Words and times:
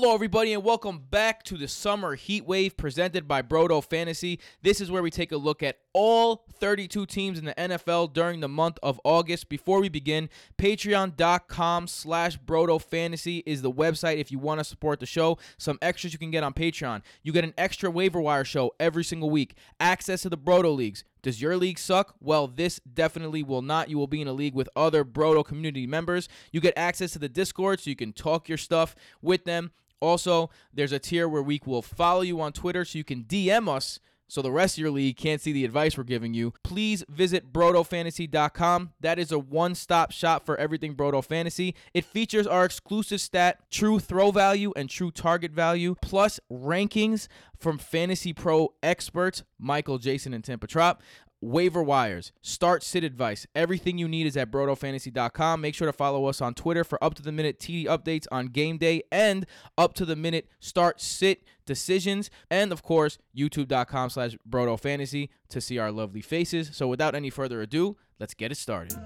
Hello, 0.00 0.14
everybody, 0.14 0.52
and 0.52 0.62
welcome 0.62 1.00
back 1.10 1.42
to 1.42 1.56
the 1.56 1.66
Summer 1.66 2.14
Heat 2.14 2.46
Wave 2.46 2.76
presented 2.76 3.26
by 3.26 3.42
Brodo 3.42 3.82
Fantasy. 3.82 4.38
This 4.62 4.80
is 4.80 4.92
where 4.92 5.02
we 5.02 5.10
take 5.10 5.32
a 5.32 5.36
look 5.36 5.60
at 5.60 5.80
all 5.92 6.44
32 6.60 7.04
teams 7.06 7.36
in 7.36 7.46
the 7.46 7.54
NFL 7.54 8.12
during 8.12 8.38
the 8.38 8.48
month 8.48 8.78
of 8.80 9.00
August. 9.02 9.48
Before 9.48 9.80
we 9.80 9.88
begin, 9.88 10.28
patreon.com 10.56 11.88
slash 11.88 12.38
Brodo 12.38 12.80
Fantasy 12.80 13.42
is 13.44 13.60
the 13.60 13.72
website 13.72 14.18
if 14.18 14.30
you 14.30 14.38
want 14.38 14.60
to 14.60 14.64
support 14.64 15.00
the 15.00 15.04
show. 15.04 15.36
Some 15.56 15.80
extras 15.82 16.12
you 16.12 16.18
can 16.20 16.30
get 16.30 16.44
on 16.44 16.54
Patreon. 16.54 17.02
You 17.24 17.32
get 17.32 17.42
an 17.42 17.54
extra 17.58 17.90
waiver 17.90 18.20
wire 18.20 18.44
show 18.44 18.70
every 18.78 19.02
single 19.02 19.30
week, 19.30 19.56
access 19.80 20.22
to 20.22 20.28
the 20.28 20.38
Brodo 20.38 20.76
Leagues. 20.76 21.02
Does 21.22 21.42
your 21.42 21.56
league 21.56 21.80
suck? 21.80 22.14
Well, 22.20 22.46
this 22.46 22.78
definitely 22.78 23.42
will 23.42 23.62
not. 23.62 23.90
You 23.90 23.98
will 23.98 24.06
be 24.06 24.22
in 24.22 24.28
a 24.28 24.32
league 24.32 24.54
with 24.54 24.68
other 24.76 25.04
Brodo 25.04 25.44
community 25.44 25.88
members. 25.88 26.28
You 26.52 26.60
get 26.60 26.74
access 26.76 27.14
to 27.14 27.18
the 27.18 27.28
Discord 27.28 27.80
so 27.80 27.90
you 27.90 27.96
can 27.96 28.12
talk 28.12 28.48
your 28.48 28.58
stuff 28.58 28.94
with 29.20 29.44
them. 29.44 29.72
Also, 30.00 30.50
there's 30.72 30.92
a 30.92 30.98
tier 30.98 31.28
where 31.28 31.42
we 31.42 31.60
will 31.64 31.82
follow 31.82 32.20
you 32.20 32.40
on 32.40 32.52
Twitter 32.52 32.84
so 32.84 32.98
you 32.98 33.04
can 33.04 33.24
DM 33.24 33.68
us 33.68 34.00
so 34.28 34.42
the 34.42 34.52
rest 34.52 34.76
of 34.76 34.82
your 34.82 34.90
league 34.90 35.16
can't 35.16 35.40
see 35.40 35.52
the 35.52 35.64
advice 35.64 35.96
we're 35.96 36.04
giving 36.04 36.34
you. 36.34 36.52
Please 36.62 37.02
visit 37.08 37.50
brodofantasy.com. 37.52 38.92
That 39.00 39.18
is 39.18 39.32
a 39.32 39.38
one-stop 39.38 40.12
shop 40.12 40.44
for 40.44 40.56
everything 40.58 40.94
Brodo 40.94 41.24
Fantasy. 41.24 41.74
It 41.94 42.04
features 42.04 42.46
our 42.46 42.64
exclusive 42.64 43.20
stat, 43.20 43.58
true 43.70 43.98
throw 43.98 44.30
value 44.30 44.72
and 44.76 44.90
true 44.90 45.10
target 45.10 45.52
value, 45.52 45.96
plus 46.02 46.38
rankings 46.52 47.26
from 47.56 47.78
Fantasy 47.78 48.32
Pro 48.32 48.74
experts 48.82 49.42
Michael, 49.58 49.98
Jason, 49.98 50.34
and 50.34 50.44
Tim 50.44 50.58
Petrop 50.58 51.02
waiver 51.40 51.82
wires, 51.82 52.32
start 52.42 52.82
sit 52.82 53.04
advice. 53.04 53.46
Everything 53.54 53.98
you 53.98 54.08
need 54.08 54.26
is 54.26 54.36
at 54.36 54.50
brodofantasy.com. 54.50 55.60
Make 55.60 55.74
sure 55.74 55.86
to 55.86 55.92
follow 55.92 56.26
us 56.26 56.40
on 56.40 56.54
Twitter 56.54 56.84
for 56.84 57.02
up 57.02 57.14
to 57.14 57.22
the 57.22 57.32
minute 57.32 57.58
TD 57.58 57.86
updates 57.86 58.26
on 58.30 58.46
game 58.46 58.78
day 58.78 59.02
and 59.10 59.46
up 59.76 59.94
to 59.94 60.04
the 60.04 60.16
minute 60.16 60.48
start 60.60 61.00
sit 61.00 61.44
decisions. 61.66 62.30
And 62.50 62.72
of 62.72 62.82
course, 62.82 63.18
youtube.com 63.36 64.10
slash 64.10 64.36
brodofantasy 64.48 65.28
to 65.50 65.60
see 65.60 65.78
our 65.78 65.92
lovely 65.92 66.22
faces. 66.22 66.70
So 66.72 66.88
without 66.88 67.14
any 67.14 67.30
further 67.30 67.60
ado, 67.60 67.96
let's 68.18 68.34
get 68.34 68.52
it 68.52 68.56
started. 68.56 68.96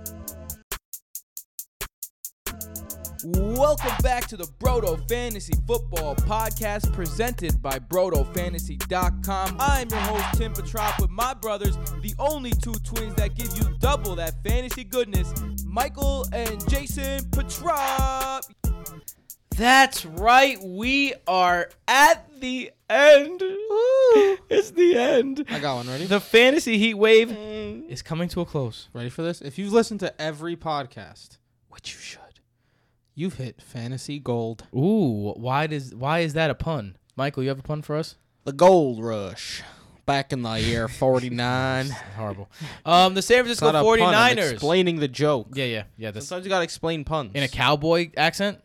Welcome 3.24 3.92
back 4.02 4.26
to 4.28 4.36
the 4.36 4.46
Brodo 4.58 5.08
Fantasy 5.08 5.54
Football 5.64 6.16
Podcast 6.16 6.92
presented 6.92 7.62
by 7.62 7.78
BrodoFantasy.com. 7.78 9.56
I'm 9.60 9.88
your 9.90 10.00
host, 10.00 10.24
Tim 10.34 10.52
Petrop, 10.52 11.00
with 11.00 11.10
my 11.10 11.32
brothers, 11.32 11.76
the 12.00 12.14
only 12.18 12.50
two 12.50 12.74
twins 12.82 13.14
that 13.14 13.36
give 13.36 13.56
you 13.56 13.76
double 13.78 14.16
that 14.16 14.42
fantasy 14.42 14.82
goodness, 14.82 15.32
Michael 15.64 16.26
and 16.32 16.68
Jason 16.68 17.24
Petrop. 17.30 18.44
That's 19.56 20.04
right, 20.04 20.60
we 20.60 21.14
are 21.28 21.70
at 21.86 22.28
the 22.40 22.72
end. 22.90 23.40
It's 24.50 24.72
the 24.72 24.98
end. 24.98 25.44
I 25.48 25.60
got 25.60 25.76
one 25.76 25.86
ready. 25.86 26.06
The 26.06 26.18
fantasy 26.18 26.76
heat 26.76 26.94
wave 26.94 27.28
mm. 27.28 27.88
is 27.88 28.02
coming 28.02 28.28
to 28.30 28.40
a 28.40 28.44
close, 28.44 28.88
Ready 28.92 29.10
for 29.10 29.22
this? 29.22 29.40
If 29.40 29.58
you've 29.58 29.72
listened 29.72 30.00
to 30.00 30.20
every 30.20 30.56
podcast, 30.56 31.38
which 31.68 31.94
you 31.94 32.00
should. 32.00 32.21
You've 33.14 33.34
hit 33.34 33.60
fantasy 33.62 34.18
gold. 34.18 34.64
Ooh, 34.74 35.32
why 35.36 35.66
does 35.66 35.94
why 35.94 36.20
is 36.20 36.32
that 36.34 36.50
a 36.50 36.54
pun? 36.54 36.96
Michael, 37.16 37.42
you 37.42 37.48
have 37.50 37.58
a 37.58 37.62
pun 37.62 37.82
for 37.82 37.96
us? 37.96 38.16
The 38.44 38.52
gold 38.52 39.02
rush. 39.04 39.62
Back 40.04 40.32
in 40.32 40.42
the 40.42 40.54
year 40.54 40.88
49. 40.88 41.90
Horrible. 42.16 42.50
Um, 42.84 43.14
the 43.14 43.22
San 43.22 43.44
Francisco 43.44 43.68
It's 43.68 43.72
Francisco 43.72 43.72
not 43.72 43.98
a 43.98 44.04
pun, 44.04 44.14
I'm 44.14 44.36
49ers. 44.36 44.52
explaining 44.52 44.96
the 44.98 45.08
joke. 45.08 45.48
yeah, 45.54 45.64
yeah, 45.64 45.82
yeah. 45.96 46.10
This 46.10 46.26
Sometimes 46.26 46.46
you 46.46 46.50
gotta 46.50 46.64
explain 46.64 47.04
puns. 47.04 47.30
in 47.34 47.42
a 47.42 47.48
cowboy 47.48 48.10
accent. 48.16 48.58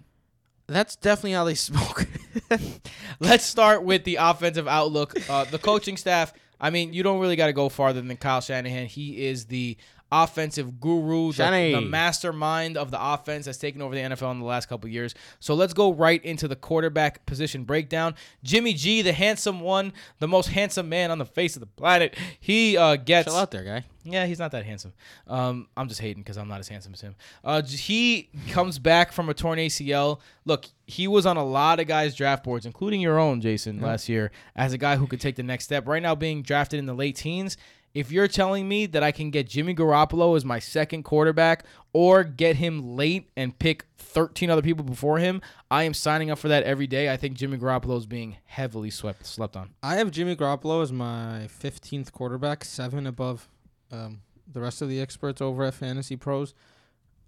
That's 0.68 0.96
definitely 0.98 1.32
how 1.34 1.44
they 1.46 1.54
smoke. 1.56 2.08
Let's 3.20 3.46
start 3.46 3.84
with 3.84 4.04
the 4.04 4.18
offensive 4.18 4.68
outlook. 4.68 5.14
Uh, 5.30 5.46
the 5.46 5.60
coaching 5.60 5.96
staff. 5.96 6.34
I 6.60 6.72
mean, 6.72 6.92
you 6.92 7.04
don't 7.04 7.20
really 7.20 7.36
got 7.36 7.48
to 7.48 7.54
go 7.54 7.70
farther 7.70 8.02
than 8.02 8.18
Kyle 8.18 8.42
Shanahan. 8.42 8.88
He 8.88 9.28
is 9.28 9.46
the 9.46 9.78
offensive 10.12 10.80
guru, 10.80 11.32
the, 11.32 11.82
the 11.82 11.82
mastermind 11.82 12.78
of 12.78 12.92
the 12.92 13.04
offense 13.04 13.46
that's 13.46 13.58
taken 13.58 13.82
over 13.82 13.94
the 13.94 14.02
NFL 14.02 14.32
in 14.32 14.40
the 14.40 14.46
last 14.46 14.68
couple 14.68 14.90
years. 14.90 15.14
So 15.40 15.54
let's 15.54 15.74
go 15.74 15.94
right 15.94 16.24
into 16.24 16.48
the 16.48 16.56
quarterback 16.56 17.26
position 17.26 17.64
breakdown. 17.64 18.16
Jimmy 18.44 18.74
G, 18.74 19.02
the 19.02 19.14
handsome 19.14 19.60
one, 19.62 19.94
the 20.20 20.28
most 20.28 20.48
handsome 20.50 20.90
man 20.90 21.12
on 21.12 21.18
the 21.18 21.26
face 21.26 21.56
of 21.56 21.60
the 21.60 21.68
planet. 21.68 22.16
He 22.40 22.78
uh, 22.78 22.96
gets 22.96 23.28
Chill 23.28 23.38
out 23.38 23.52
there, 23.52 23.64
guy. 23.64 23.84
Yeah, 24.10 24.26
he's 24.26 24.40
not 24.40 24.52
that 24.52 24.66
handsome. 24.66 24.94
Um, 25.28 25.68
I'm 25.76 25.90
just 25.90 26.00
hating 26.00 26.24
because 26.24 26.38
I'm 26.38 26.48
not 26.48 26.60
as 26.62 26.70
handsome 26.70 26.94
as 26.94 27.02
him. 27.02 27.16
Uh, 27.44 27.62
he 27.62 28.30
comes 28.50 28.80
back 28.80 29.12
from 29.12 29.28
a 29.28 29.34
torn 29.34 29.60
ACL. 29.60 30.22
Look, 30.46 30.68
he 30.86 31.10
was 31.10 31.26
on 31.26 31.36
a 31.36 31.44
lot 31.44 31.82
of 31.82 31.88
guys' 31.88 32.16
draft 32.16 32.46
boards, 32.46 32.66
including 32.66 33.02
your 33.02 33.20
own, 33.20 33.42
Jason, 33.42 33.82
last 33.82 34.08
year, 34.08 34.32
as 34.56 34.72
a 34.72 34.78
guy 34.78 34.96
who 34.96 35.08
could 35.08 35.20
take 35.20 35.36
the 35.36 35.44
next 35.44 35.66
step. 35.66 35.88
Right 35.88 36.02
now, 36.02 36.16
being 36.16 36.42
drafted 36.42 36.80
in 36.80 36.86
the 36.86 36.94
late 36.94 37.18
teens. 37.18 37.58
If 37.94 38.12
you're 38.12 38.28
telling 38.28 38.68
me 38.68 38.86
that 38.88 39.02
I 39.02 39.12
can 39.12 39.32
get 39.32 39.48
Jimmy 39.48 39.74
Garoppolo 39.74 40.36
as 40.36 40.46
my 40.46 40.60
second 40.60 41.04
quarterback 41.04 41.66
or 41.94 42.24
get 42.24 42.58
him 42.58 42.96
late 42.96 43.30
and 43.36 43.58
pick 43.58 43.86
13 43.98 44.50
other 44.50 44.62
people 44.62 44.84
before 44.84 45.18
him, 45.18 45.42
I 45.72 45.84
am 45.84 45.94
signing 45.94 46.30
up 46.30 46.38
for 46.38 46.48
that 46.48 46.64
every 46.64 46.86
day. 46.86 47.12
I 47.12 47.18
think 47.18 47.36
Jimmy 47.36 47.58
Garoppolo 47.58 47.98
is 47.98 48.06
being 48.06 48.38
heavily 48.46 48.92
swept 48.92 49.26
slept 49.26 49.56
on. 49.58 49.72
I 49.82 49.96
have 49.96 50.12
Jimmy 50.12 50.36
Garoppolo 50.36 50.84
as 50.84 50.92
my 50.92 51.48
15th 51.62 52.12
quarterback, 52.12 52.64
seven 52.64 53.08
above 53.08 53.50
um, 53.92 54.22
the 54.52 54.62
rest 54.62 54.82
of 54.82 54.90
the 54.90 55.02
experts 55.02 55.42
over 55.42 55.64
at 55.64 55.74
Fantasy 55.74 56.16
Pros. 56.16 56.54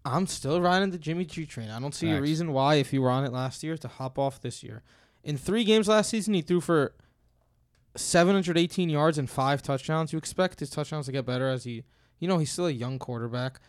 I'm 0.06 0.28
still 0.28 0.62
riding 0.62 0.92
the 0.92 0.98
Jimmy 0.98 1.26
G 1.26 1.46
train. 1.46 1.70
I 1.70 1.80
don't 1.80 1.94
see 1.94 2.10
a 2.12 2.22
reason 2.22 2.54
why, 2.54 2.76
if 2.76 2.94
you 2.94 3.02
were 3.02 3.10
on 3.10 3.26
it 3.26 3.34
last 3.34 3.64
year, 3.64 3.78
to 3.78 3.88
hop 3.88 4.18
off 4.18 4.40
this 4.40 4.64
year. 4.64 4.82
In 5.24 5.38
three 5.38 5.64
games 5.64 5.88
last 5.88 6.10
season, 6.10 6.34
he 6.34 6.42
threw 6.42 6.62
for 6.62 6.94
718 7.96 8.90
yards 8.90 9.18
and 9.18 9.30
five 9.30 9.62
touchdowns. 9.62 10.14
You 10.14 10.18
expect 10.18 10.60
his 10.60 10.70
touchdowns 10.70 11.08
to 11.08 11.12
get 11.12 11.26
better 11.26 11.50
as 11.50 11.64
he, 11.64 11.84
you 12.20 12.28
know, 12.28 12.38
he's 12.38 12.52
still 12.52 12.68
a 12.68 12.72
young 12.72 13.00
quarterback. 13.00 13.60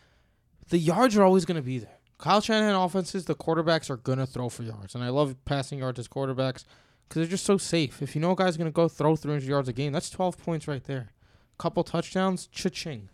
The 0.68 0.78
yards 0.78 1.16
are 1.16 1.24
always 1.24 1.44
going 1.44 1.56
to 1.56 1.62
be 1.62 1.78
there. 1.78 1.98
Kyle 2.18 2.40
Shanahan 2.40 2.74
offenses, 2.74 3.24
the 3.24 3.34
quarterbacks 3.34 3.88
are 3.88 3.96
going 3.96 4.18
to 4.18 4.26
throw 4.26 4.50
for 4.50 4.62
yards. 4.62 4.94
And 4.94 5.02
I 5.02 5.08
love 5.08 5.34
passing 5.46 5.78
yards 5.78 5.98
as 5.98 6.06
quarterbacks 6.06 6.64
because 7.08 7.22
they're 7.22 7.26
just 7.26 7.46
so 7.46 7.56
safe. 7.56 8.02
If 8.02 8.14
you 8.14 8.20
know 8.20 8.32
a 8.32 8.36
guy's 8.36 8.58
going 8.58 8.70
to 8.70 8.74
go 8.74 8.88
throw 8.88 9.16
300 9.16 9.48
yards 9.48 9.68
a 9.68 9.72
game, 9.72 9.92
that's 9.92 10.10
12 10.10 10.36
points 10.38 10.68
right 10.68 10.84
there. 10.84 11.12
Couple 11.58 11.82
touchdowns, 11.82 12.46
cha-ching. 12.46 13.08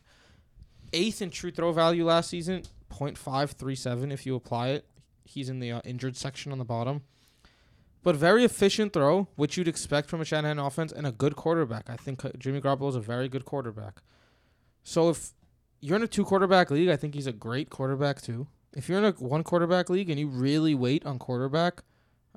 Eighth 0.93 1.23
in 1.23 1.31
true 1.31 1.51
throw 1.51 1.73
value 1.73 2.05
last 2.05 2.31
season, 2.31 2.63
0.537 2.93 4.13
if 4.13 4.27
you 4.27 4.35
apply 4.35 4.69
it. 4.69 4.87
He's 5.25 5.49
in 5.49 5.61
the 5.61 5.73
uh, 5.73 5.81
injured 5.85 6.17
section 6.17 6.53
on 6.53 6.59
the 6.59 6.65
bottom. 6.65 7.03
But 8.07 8.15
very 8.15 8.45
efficient 8.45 8.93
throw, 8.93 9.27
which 9.35 9.57
you'd 9.57 9.67
expect 9.67 10.09
from 10.09 10.21
a 10.21 10.25
Shanahan 10.25 10.61
offense, 10.61 10.93
and 10.93 11.09
a 11.09 11.11
good 11.11 11.35
quarterback. 11.35 11.91
I 11.91 11.97
think 11.97 12.25
uh, 12.25 12.29
Jimmy 12.39 12.61
Garoppolo 12.61 12.89
is 12.91 12.95
a 12.95 13.01
very 13.01 13.29
good 13.29 13.45
quarterback. 13.45 14.01
So 14.85 15.09
if 15.09 15.31
you're 15.81 15.97
in 15.97 16.05
a 16.05 16.07
two 16.07 16.25
quarterback 16.25 16.71
league, 16.71 16.89
I 16.89 16.95
think 16.95 17.15
he's 17.15 17.27
a 17.27 17.33
great 17.33 17.69
quarterback 17.69 18.23
too. 18.23 18.47
If 18.77 18.89
you're 18.89 18.99
in 18.99 19.07
a 19.07 19.11
one 19.11 19.43
quarterback 19.43 19.91
league 19.91 20.09
and 20.09 20.21
you 20.21 20.29
really 20.29 20.73
wait 20.73 21.05
on 21.05 21.19
quarterback, 21.19 21.83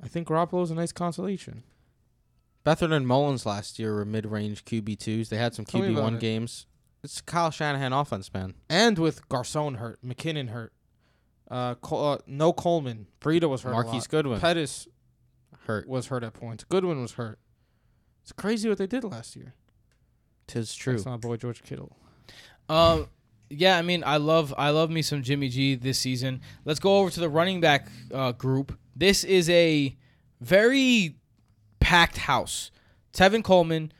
I 0.02 0.08
think 0.08 0.26
Garoppolo 0.26 0.64
is 0.64 0.72
a 0.72 0.74
nice 0.74 0.90
consolation. 0.90 1.62
Beathard 2.66 2.90
and 2.90 3.06
Mullens 3.06 3.46
last 3.46 3.78
year 3.78 3.94
were 3.94 4.04
mid-range 4.04 4.64
QB 4.64 4.98
twos. 4.98 5.28
They 5.28 5.36
had 5.36 5.54
some 5.54 5.66
QB 5.66 6.02
one 6.02 6.16
it. 6.16 6.20
games. 6.20 6.66
It's 7.04 7.20
Kyle 7.20 7.52
Shanahan 7.52 7.92
offense, 7.92 8.34
man. 8.34 8.54
And 8.68 8.98
with 8.98 9.28
Garcon 9.28 9.76
hurt, 9.76 10.04
McKinnon 10.04 10.48
hurt, 10.48 10.72
uh, 11.48 11.76
Col- 11.76 12.14
uh 12.14 12.18
no 12.26 12.52
Coleman, 12.52 13.06
Breida 13.20 13.48
was 13.48 13.62
hurt. 13.62 13.70
Marquise 13.70 14.08
Goodwin. 14.08 14.40
Pettis 14.40 14.88
hurt. 15.66 15.88
was 15.88 16.06
hurt 16.06 16.24
at 16.24 16.32
points. 16.32 16.64
Goodwin 16.64 17.00
was 17.00 17.12
hurt. 17.12 17.38
It's 18.22 18.32
crazy 18.32 18.68
what 18.68 18.78
they 18.78 18.86
did 18.86 19.04
last 19.04 19.36
year. 19.36 19.54
Tis 20.46 20.74
true. 20.74 20.94
That's 20.94 21.06
not 21.06 21.20
boy 21.20 21.36
George 21.36 21.62
Kittle. 21.62 21.96
Um, 22.68 23.08
yeah, 23.48 23.76
I 23.78 23.82
mean, 23.82 24.04
I 24.06 24.18
love 24.18 24.54
I 24.56 24.70
love 24.70 24.90
me 24.90 25.02
some 25.02 25.22
Jimmy 25.22 25.48
G 25.48 25.74
this 25.74 25.98
season. 25.98 26.40
Let's 26.64 26.80
go 26.80 26.98
over 26.98 27.10
to 27.10 27.20
the 27.20 27.28
running 27.28 27.60
back 27.60 27.88
uh, 28.12 28.32
group. 28.32 28.78
This 28.94 29.24
is 29.24 29.48
a 29.50 29.96
very 30.40 31.16
packed 31.80 32.18
house. 32.18 32.70
Tevin 33.12 33.42
Coleman, 33.42 33.92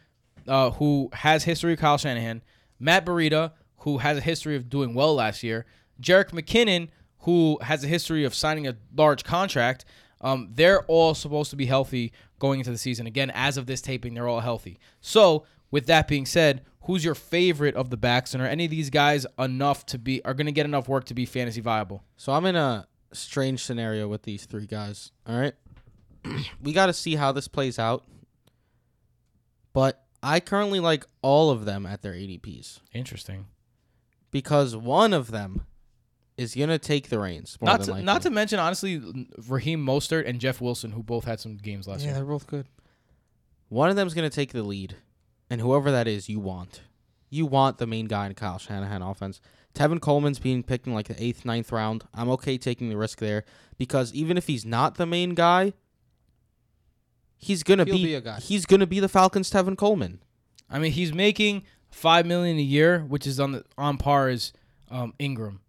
uh, 0.46 0.70
who 0.72 1.10
has 1.12 1.44
history 1.44 1.72
of 1.72 1.78
Kyle 1.78 1.98
Shanahan, 1.98 2.42
Matt 2.78 3.04
Burita, 3.04 3.52
who 3.78 3.98
has 3.98 4.18
a 4.18 4.20
history 4.20 4.56
of 4.56 4.68
doing 4.68 4.94
well 4.94 5.14
last 5.14 5.42
year, 5.42 5.66
Jerick 6.00 6.30
McKinnon, 6.30 6.88
who 7.20 7.58
has 7.62 7.82
a 7.82 7.88
history 7.88 8.24
of 8.24 8.34
signing 8.34 8.66
a 8.66 8.76
large 8.96 9.24
contract. 9.24 9.84
Um, 10.20 10.50
they're 10.54 10.82
all 10.84 11.14
supposed 11.14 11.50
to 11.50 11.56
be 11.56 11.66
healthy 11.66 12.12
going 12.38 12.60
into 12.60 12.70
the 12.70 12.78
season. 12.78 13.06
Again, 13.06 13.30
as 13.34 13.56
of 13.56 13.66
this 13.66 13.80
taping, 13.80 14.14
they're 14.14 14.28
all 14.28 14.40
healthy. 14.40 14.78
So, 15.00 15.44
with 15.70 15.86
that 15.86 16.08
being 16.08 16.26
said, 16.26 16.62
who's 16.82 17.04
your 17.04 17.14
favorite 17.14 17.74
of 17.76 17.90
the 17.90 17.96
backs, 17.96 18.34
and 18.34 18.42
are 18.42 18.46
any 18.46 18.64
of 18.64 18.70
these 18.70 18.90
guys 18.90 19.24
enough 19.38 19.86
to 19.86 19.98
be 19.98 20.22
are 20.24 20.34
going 20.34 20.46
to 20.46 20.52
get 20.52 20.66
enough 20.66 20.88
work 20.88 21.04
to 21.04 21.14
be 21.14 21.24
fantasy 21.26 21.60
viable? 21.60 22.02
So 22.16 22.32
I'm 22.32 22.44
in 22.46 22.56
a 22.56 22.86
strange 23.12 23.64
scenario 23.64 24.08
with 24.08 24.22
these 24.24 24.44
three 24.46 24.66
guys. 24.66 25.12
All 25.26 25.38
right, 25.38 25.54
we 26.62 26.72
got 26.72 26.86
to 26.86 26.92
see 26.92 27.14
how 27.14 27.32
this 27.32 27.48
plays 27.48 27.78
out. 27.78 28.04
But 29.72 30.04
I 30.22 30.40
currently 30.40 30.80
like 30.80 31.06
all 31.22 31.50
of 31.50 31.64
them 31.64 31.86
at 31.86 32.02
their 32.02 32.12
ADPs 32.12 32.80
Interesting. 32.92 33.46
because 34.30 34.74
one 34.76 35.12
of 35.12 35.30
them 35.30 35.64
is 36.40 36.54
gonna 36.54 36.78
take 36.78 37.08
the 37.10 37.18
reins. 37.18 37.58
More 37.60 37.66
Not 37.70 37.80
than 37.82 37.96
to, 37.96 38.02
not 38.02 38.22
to 38.22 38.30
mention, 38.30 38.58
honestly, 38.58 39.00
Raheem 39.46 39.84
Mostert 39.84 40.26
and 40.26 40.40
Jeff 40.40 40.60
Wilson, 40.60 40.92
who 40.92 41.02
both 41.02 41.24
had 41.24 41.38
some 41.40 41.56
games 41.56 41.86
last 41.86 42.00
year. 42.00 42.08
Yeah, 42.08 42.16
year. 42.16 42.24
they're 42.24 42.32
both 42.32 42.46
good. 42.46 42.66
One 43.68 43.90
of 43.90 43.96
them's 43.96 44.14
gonna 44.14 44.30
take 44.30 44.52
the 44.52 44.62
lead, 44.62 44.96
and 45.50 45.60
whoever 45.60 45.90
that 45.90 46.08
is, 46.08 46.28
you 46.28 46.40
want. 46.40 46.82
You 47.28 47.46
want 47.46 47.78
the 47.78 47.86
main 47.86 48.06
guy 48.06 48.26
in 48.26 48.34
Kyle 48.34 48.58
Shanahan 48.58 49.02
offense. 49.02 49.40
Tevin 49.74 50.00
Coleman's 50.00 50.40
being 50.40 50.62
picked 50.64 50.86
in 50.88 50.94
like 50.94 51.06
the 51.06 51.22
eighth, 51.22 51.44
ninth 51.44 51.70
round. 51.70 52.04
I'm 52.12 52.28
okay 52.30 52.58
taking 52.58 52.88
the 52.88 52.96
risk 52.96 53.18
there 53.20 53.44
because 53.78 54.12
even 54.12 54.36
if 54.36 54.48
he's 54.48 54.64
not 54.64 54.96
the 54.96 55.06
main 55.06 55.34
guy, 55.34 55.74
he's 57.36 57.62
gonna 57.62 57.84
He'll 57.84 57.94
be, 57.94 58.04
be 58.04 58.14
a 58.14 58.20
guy. 58.20 58.40
he's 58.40 58.66
gonna 58.66 58.86
be 58.86 58.98
the 58.98 59.08
Falcons' 59.08 59.50
Tevin 59.50 59.76
Coleman. 59.76 60.20
I 60.68 60.78
mean, 60.78 60.92
he's 60.92 61.12
making 61.12 61.64
five 61.90 62.26
million 62.26 62.58
a 62.58 62.62
year, 62.62 63.00
which 63.00 63.26
is 63.26 63.38
on 63.38 63.52
the 63.52 63.64
on 63.78 63.96
par 63.98 64.28
as 64.28 64.52
um, 64.90 65.14
Ingram. 65.18 65.60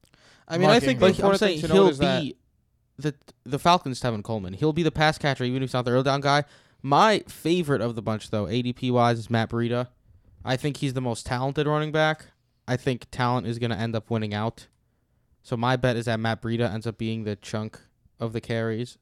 I 0.47 0.57
mean, 0.57 0.67
Mark 0.67 0.77
I 0.77 0.79
think 0.79 0.91
Ingram. 1.01 1.11
the 1.11 1.17
But 1.17 1.23
I'm 1.23 1.31
important 1.31 1.39
saying 1.39 1.59
thing 1.61 1.69
to 1.69 1.73
he'll 1.73 1.83
note 1.85 1.91
is 1.91 1.97
that 1.99 2.21
be 2.21 2.35
the 2.97 3.13
the 3.45 3.59
Falcons' 3.59 4.01
Tevin 4.01 4.23
Coleman. 4.23 4.53
He'll 4.53 4.73
be 4.73 4.83
the 4.83 4.91
pass 4.91 5.17
catcher 5.17 5.43
even 5.43 5.57
if 5.63 5.69
he's 5.69 5.73
not 5.73 5.85
the 5.85 5.91
early 5.91 6.03
down 6.03 6.21
guy. 6.21 6.43
My 6.83 7.19
favorite 7.27 7.81
of 7.81 7.95
the 7.95 8.01
bunch, 8.01 8.31
though, 8.31 8.45
ADP 8.45 8.91
wise, 8.91 9.19
is 9.19 9.29
Matt 9.29 9.49
Breida. 9.51 9.87
I 10.43 10.55
think 10.57 10.77
he's 10.77 10.93
the 10.95 11.01
most 11.01 11.25
talented 11.27 11.67
running 11.67 11.91
back. 11.91 12.25
I 12.67 12.75
think 12.75 13.05
talent 13.11 13.45
is 13.45 13.59
going 13.59 13.69
to 13.71 13.77
end 13.77 13.95
up 13.95 14.09
winning 14.09 14.33
out. 14.33 14.67
So 15.43 15.55
my 15.55 15.75
bet 15.75 15.95
is 15.95 16.05
that 16.05 16.19
Matt 16.19 16.41
Breida 16.41 16.71
ends 16.73 16.87
up 16.87 16.97
being 16.97 17.23
the 17.23 17.35
chunk 17.35 17.79
of 18.19 18.33
the 18.33 18.41
carries, 18.41 18.97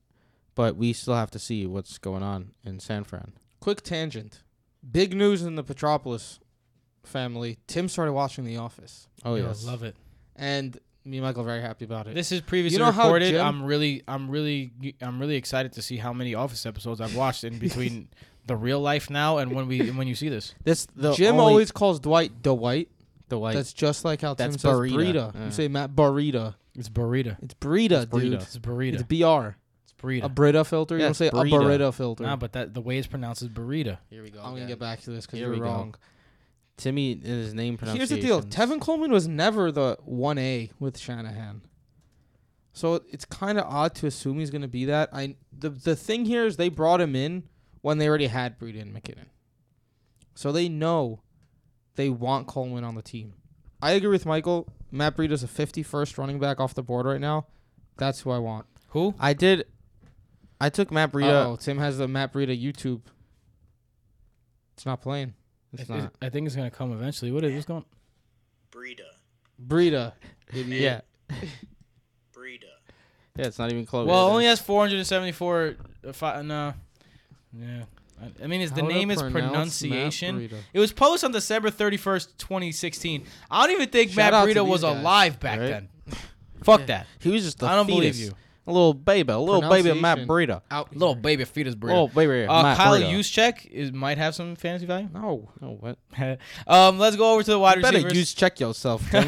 but 0.56 0.76
we 0.76 0.92
still 0.92 1.14
have 1.16 1.32
to 1.32 1.40
see 1.40 1.66
what's 1.66 1.98
going 1.98 2.24
on 2.24 2.52
in 2.66 2.80
San 2.80 3.04
Fran. 3.06 3.34
quick 3.62 3.82
tangent. 3.82 4.44
Big 4.92 5.14
news 5.16 5.42
in 5.44 5.56
the 5.56 5.64
Petropolis 5.64 6.40
family. 7.04 7.60
Tim 7.68 7.88
started 7.90 8.14
watching 8.14 8.44
The 8.46 8.58
Office, 8.58 9.08
Oh 9.24 9.36
Yeah, 9.36 9.48
yes, 9.48 9.66
love 9.66 9.84
it. 9.84 9.96
and 10.36 10.78
me 11.06 11.18
and 11.18 11.26
Michael 11.26 11.42
are 11.44 11.46
very 11.46 11.62
happy 11.62 11.86
about 11.86 12.08
it. 12.08 12.16
This 12.16 12.32
is 12.32 12.42
previously 12.42 12.80
know 12.80 12.92
how 12.92 13.06
recorded. 13.06 13.32
Jim- 13.32 13.46
I'm 13.46 13.64
really, 13.64 14.04
I'm 14.08 14.30
really, 14.30 14.72
I'm 15.02 15.20
really 15.20 15.36
excited 15.36 15.74
to 15.74 15.82
see 15.82 15.98
how 15.98 16.14
many 16.14 16.36
Office 16.36 16.66
episodes 16.66 17.02
I've 17.02 17.16
watched 17.16 17.44
in 17.44 17.58
between 17.60 18.10
the 18.46 18.56
real 18.56 18.80
life 18.80 19.10
now 19.10 19.38
and 19.38 19.52
when 19.54 19.68
we 19.68 19.90
when 19.92 20.08
you 20.08 20.16
see 20.16 20.30
this. 20.30 20.54
This 20.64 20.88
the 20.96 21.14
Jim 21.14 21.36
only, 21.36 21.46
always 21.52 21.72
calls 21.72 22.00
Dwight 22.00 22.42
Dwight. 22.42 22.90
the 23.30 23.38
white. 23.40 23.56
That's 23.56 23.74
just 23.74 24.04
like 24.06 24.22
how 24.22 24.34
Tim 24.34 24.52
That's 24.52 24.62
says 24.62 24.72
Burrito. 24.74 24.94
Burrito. 24.94 25.36
Yeah. 25.36 25.46
You 25.46 25.52
say 25.52 25.68
Matt 25.68 25.96
Burrito. 25.96 26.56
It's 26.76 26.90
burrita. 26.90 27.38
It's 27.44 27.54
Burrito, 27.56 28.04
It's 28.04 28.12
dude. 28.12 28.34
It's 28.34 28.58
burrita. 28.58 28.94
It's 28.94 29.04
BR. 29.04 29.56
It's 29.84 29.94
burrita. 30.02 30.24
A 30.24 30.30
Brita 30.30 30.64
filter. 30.64 30.96
You 30.96 31.02
Yeah, 31.02 31.08
don't 31.08 31.14
say 31.16 31.28
it's 31.28 31.36
a 31.36 31.42
burrito. 31.42 31.62
Burrito 31.62 31.94
filter. 31.94 32.24
nah, 32.24 32.36
but 32.38 32.54
that 32.54 32.74
the 32.74 32.82
way 32.82 32.98
it's 32.98 33.08
pronounced 33.08 33.42
is 33.42 33.50
burrita. 33.50 33.98
Here 34.10 34.24
we 34.24 34.30
go. 34.30 34.40
I'm 34.42 34.54
gonna 34.54 34.66
get 34.68 34.80
back 34.80 35.02
to 35.02 35.10
this 35.12 35.26
because 35.26 35.40
you're 35.40 35.50
we 35.52 35.60
go. 35.60 35.92
Timmy 36.80 37.20
his 37.20 37.54
name 37.54 37.78
pronounced. 37.78 37.98
Here's 37.98 38.10
pronunciation. 38.10 38.42
the 38.42 38.50
deal: 38.50 38.68
Tevin 38.68 38.82
Coleman 38.82 39.12
was 39.12 39.28
never 39.28 39.72
the 39.72 39.98
one 40.04 40.38
A 40.38 40.72
with 40.80 40.98
Shanahan, 40.98 41.62
so 42.72 43.02
it's 43.12 43.26
kind 43.26 43.60
of 43.60 43.66
odd 43.66 43.94
to 43.96 44.08
assume 44.08 44.40
he's 44.40 44.50
going 44.50 44.62
to 44.62 44.68
be 44.68 44.86
that. 44.86 45.10
I 45.14 45.36
the 45.58 45.70
the 45.70 45.96
thing 45.96 46.26
here 46.26 46.46
is 46.46 46.58
they 46.58 46.70
brought 46.70 47.02
him 47.02 47.16
in 47.16 47.44
when 47.82 47.98
they 47.98 48.08
already 48.08 48.28
had 48.28 48.58
Breida 48.58 48.82
and 48.82 48.96
McKinnon, 48.96 49.28
so 50.34 50.52
they 50.52 50.70
know 50.70 51.22
they 51.96 52.10
want 52.10 52.48
Coleman 52.48 52.84
on 52.84 52.96
the 52.96 53.02
team. 53.02 53.34
I 53.82 53.92
agree 53.92 54.10
with 54.10 54.26
Michael. 54.26 54.68
Matt 54.92 55.16
Breida's 55.18 55.44
a 55.44 55.48
51st 55.48 56.18
running 56.18 56.40
back 56.40 56.60
off 56.60 56.74
the 56.74 56.82
board 56.82 57.06
right 57.06 57.22
now. 57.22 57.46
That's 57.98 58.22
who 58.22 58.32
I 58.32 58.40
want. 58.40 58.66
Who? 58.90 59.14
I 59.20 59.34
did. 59.34 59.66
I 60.60 60.70
took 60.70 60.92
Matt 60.92 61.12
Breida. 61.12 61.46
Oh, 61.46 61.56
Tim 61.58 61.78
has 61.78 61.98
the 61.98 62.08
Matt 62.08 62.34
Breida 62.34 62.60
YouTube. 62.60 63.02
It's 64.74 64.86
not 64.86 65.02
playing. 65.02 65.34
It's 65.74 65.90
I- 65.90 65.94
I- 65.94 65.98
not. 66.00 66.14
I 66.22 66.30
think 66.30 66.48
it's 66.48 66.56
gonna 66.56 66.72
come 66.72 66.92
eventually. 66.94 67.32
What 67.32 67.44
is 67.44 67.54
this 67.54 67.66
going? 67.66 67.86
Breida. 68.72 69.06
Breida, 69.66 70.14
idiot. 70.54 71.04
Yeah, 71.30 71.36
Breida. 72.36 72.64
yeah, 73.36 73.46
it's 73.48 73.60
not 73.60 73.72
even 73.72 73.86
close. 73.86 74.08
Well, 74.08 74.28
it 74.28 74.32
only 74.32 74.46
has 74.46 74.60
474. 74.62 75.76
Uh, 76.08 76.14
fi- 76.14 76.42
no. 76.42 76.74
Yeah. 77.54 77.84
I- 78.22 78.44
I 78.44 78.48
mean, 78.48 78.62
is 78.62 78.72
the 78.72 78.82
name 78.82 79.12
is 79.12 79.22
pronunciation. 79.22 80.50
It 80.74 80.80
was 80.80 80.92
posted 80.92 81.28
on 81.28 81.32
December 81.32 81.70
31st, 81.72 82.38
2016. 82.38 83.26
I 83.50 83.66
don't 83.66 83.76
even 83.76 83.90
think 83.90 84.12
Shout 84.12 84.34
Matt 84.34 84.54
to 84.56 84.64
was 84.64 84.82
these 84.82 84.90
guys, 84.90 85.00
alive 85.02 85.40
back 85.40 85.60
right? 85.60 85.68
then. 85.70 85.90
Fuck 86.64 86.82
Yeah. 86.82 86.86
that. 86.88 87.08
he 87.20 87.30
was 87.30 87.44
just. 87.44 87.62
A 87.64 87.68
I 87.68 87.76
don't 87.76 87.88
believe 87.88 88.16
you. 88.18 88.34
A 88.70 88.72
little 88.72 88.94
baby, 88.94 89.34
a 89.34 89.38
little 89.40 89.68
baby 89.68 89.90
of 89.90 90.00
Matt 90.00 90.20
Breida. 90.20 90.62
Out 90.70 90.94
Little 90.94 91.16
here. 91.16 91.22
baby 91.22 91.44
fetus 91.46 91.74
Breida. 91.76 91.92
Oh 91.94 92.08
baby, 92.08 92.46
uh, 92.46 92.62
Matt 92.64 92.78
Kyle 92.78 93.00
Breida. 93.00 93.12
Juszczyk 93.12 93.66
is 93.66 93.92
might 93.92 94.18
have 94.20 94.36
some 94.36 94.56
fantasy 94.56 94.86
value. 94.86 95.10
No. 95.14 95.50
Oh 95.62 95.78
what? 95.80 95.98
um, 96.68 97.00
let's 97.00 97.16
go 97.16 97.34
over 97.34 97.42
to 97.44 97.52
the 97.52 97.58
wide 97.60 97.78
You 97.78 97.82
better 97.82 97.98
receivers. 97.98 98.18
use 98.18 98.34
check 98.34 98.60
yourself. 98.60 99.10
Tim. 99.10 99.28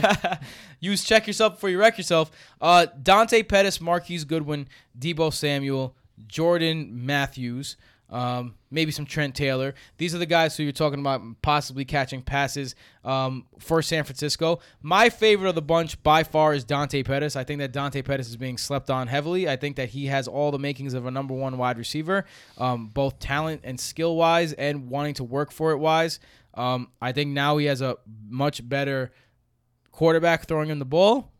Use 0.79 1.03
check 1.03 1.27
yourself 1.27 1.53
before 1.53 1.69
you 1.69 1.79
wreck 1.79 1.97
yourself. 1.97 2.31
Uh, 2.59 2.85
Dante 3.01 3.43
Pettis, 3.43 3.79
Marquise 3.81 4.23
Goodwin, 4.25 4.67
Deebo 4.97 5.31
Samuel, 5.33 5.95
Jordan 6.27 7.05
Matthews, 7.05 7.77
um, 8.11 8.55
maybe 8.69 8.91
some 8.91 9.05
Trent 9.05 9.35
Taylor. 9.35 9.73
These 9.97 10.13
are 10.13 10.17
the 10.17 10.25
guys 10.25 10.55
who 10.57 10.63
you're 10.63 10.71
talking 10.71 10.99
about 10.99 11.21
possibly 11.41 11.85
catching 11.85 12.21
passes 12.21 12.75
um, 13.05 13.45
for 13.59 13.81
San 13.81 14.03
Francisco. 14.03 14.59
My 14.81 15.09
favorite 15.09 15.49
of 15.49 15.55
the 15.55 15.61
bunch 15.61 16.01
by 16.03 16.23
far 16.23 16.53
is 16.53 16.63
Dante 16.63 17.03
Pettis. 17.03 17.35
I 17.35 17.43
think 17.43 17.59
that 17.59 17.71
Dante 17.71 18.01
Pettis 18.01 18.27
is 18.27 18.37
being 18.37 18.57
slept 18.57 18.89
on 18.89 19.07
heavily. 19.07 19.47
I 19.47 19.55
think 19.55 19.77
that 19.77 19.89
he 19.89 20.07
has 20.07 20.27
all 20.27 20.51
the 20.51 20.59
makings 20.59 20.93
of 20.93 21.05
a 21.05 21.11
number 21.11 21.33
one 21.33 21.57
wide 21.57 21.77
receiver, 21.77 22.25
um, 22.57 22.87
both 22.87 23.19
talent 23.19 23.61
and 23.63 23.79
skill 23.79 24.15
wise, 24.15 24.53
and 24.53 24.89
wanting 24.89 25.13
to 25.15 25.23
work 25.23 25.51
for 25.51 25.71
it 25.71 25.77
wise. 25.77 26.19
Um, 26.53 26.89
I 27.01 27.13
think 27.13 27.31
now 27.31 27.57
he 27.57 27.67
has 27.67 27.81
a 27.81 27.95
much 28.27 28.67
better 28.67 29.11
quarterback 29.91 30.47
throwing 30.47 30.69
him 30.69 30.79
the 30.79 30.85
ball. 30.85 31.31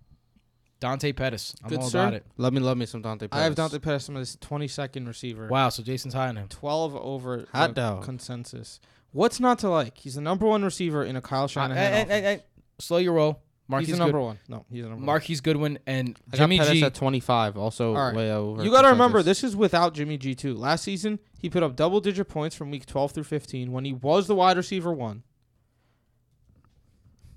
Dante 0.81 1.13
Pettis. 1.13 1.55
I'm 1.63 1.69
Good, 1.69 1.79
all 1.79 1.89
sir. 1.89 1.99
about 2.01 2.13
it. 2.15 2.25
love 2.35 2.51
me, 2.51 2.59
love 2.59 2.75
me 2.77 2.85
some 2.85 3.01
Dante. 3.01 3.27
Pettis. 3.29 3.39
I 3.41 3.45
have 3.45 3.55
Dante 3.55 3.79
Pettis 3.79 4.09
as 4.09 4.35
22nd 4.35 5.07
receiver. 5.07 5.47
Wow, 5.47 5.69
so 5.69 5.81
Jason's 5.83 6.13
high 6.13 6.27
on 6.27 6.35
him. 6.35 6.47
12 6.49 6.95
over 6.97 7.45
Hot 7.53 7.69
the 7.69 7.73
dog. 7.81 8.03
consensus. 8.03 8.81
What's 9.13 9.39
not 9.39 9.59
to 9.59 9.69
like? 9.69 9.97
He's 9.97 10.15
the 10.15 10.21
number 10.21 10.45
one 10.45 10.63
receiver 10.63 11.03
in 11.05 11.15
a 11.15 11.21
Kyle 11.21 11.43
Uh, 11.43 11.47
Shanahan. 11.47 11.75
hey, 11.93 11.99
hey, 11.99 12.05
hey, 12.09 12.21
hey, 12.21 12.43
slow 12.79 12.97
your 12.97 13.13
roll. 13.13 13.41
Marquise, 13.67 13.87
he's 13.89 13.97
the 13.97 14.03
number 14.03 14.17
Good- 14.17 14.25
one. 14.25 14.39
No, 14.49 14.65
he's 14.69 14.81
the 14.83 14.89
number 14.89 14.97
one. 14.97 15.05
Marquise 15.05 15.39
Goodwin 15.39 15.79
and 15.85 16.17
I 16.27 16.31
got 16.31 16.43
Jimmy 16.43 16.57
Pettis 16.57 16.73
G. 16.73 16.83
at 16.83 16.93
25, 16.93 17.57
also 17.57 17.95
All 17.95 18.07
right. 18.07 18.15
way 18.15 18.31
over. 18.31 18.63
You 18.63 18.69
got 18.71 18.81
to 18.81 18.89
remember, 18.89 19.23
this 19.23 19.45
is 19.45 19.55
without 19.55 19.93
Jimmy 19.93 20.17
G 20.17 20.35
too. 20.35 20.55
Last 20.55 20.83
season, 20.83 21.19
he 21.39 21.49
put 21.49 21.63
up 21.63 21.75
double 21.77 22.01
digit 22.01 22.27
points 22.27 22.53
from 22.55 22.69
week 22.71 22.85
12 22.85 23.11
through 23.13 23.23
15 23.23 23.71
when 23.71 23.85
he 23.85 23.93
was 23.93 24.27
the 24.27 24.35
wide 24.35 24.57
receiver 24.57 24.91
one. 24.91 25.23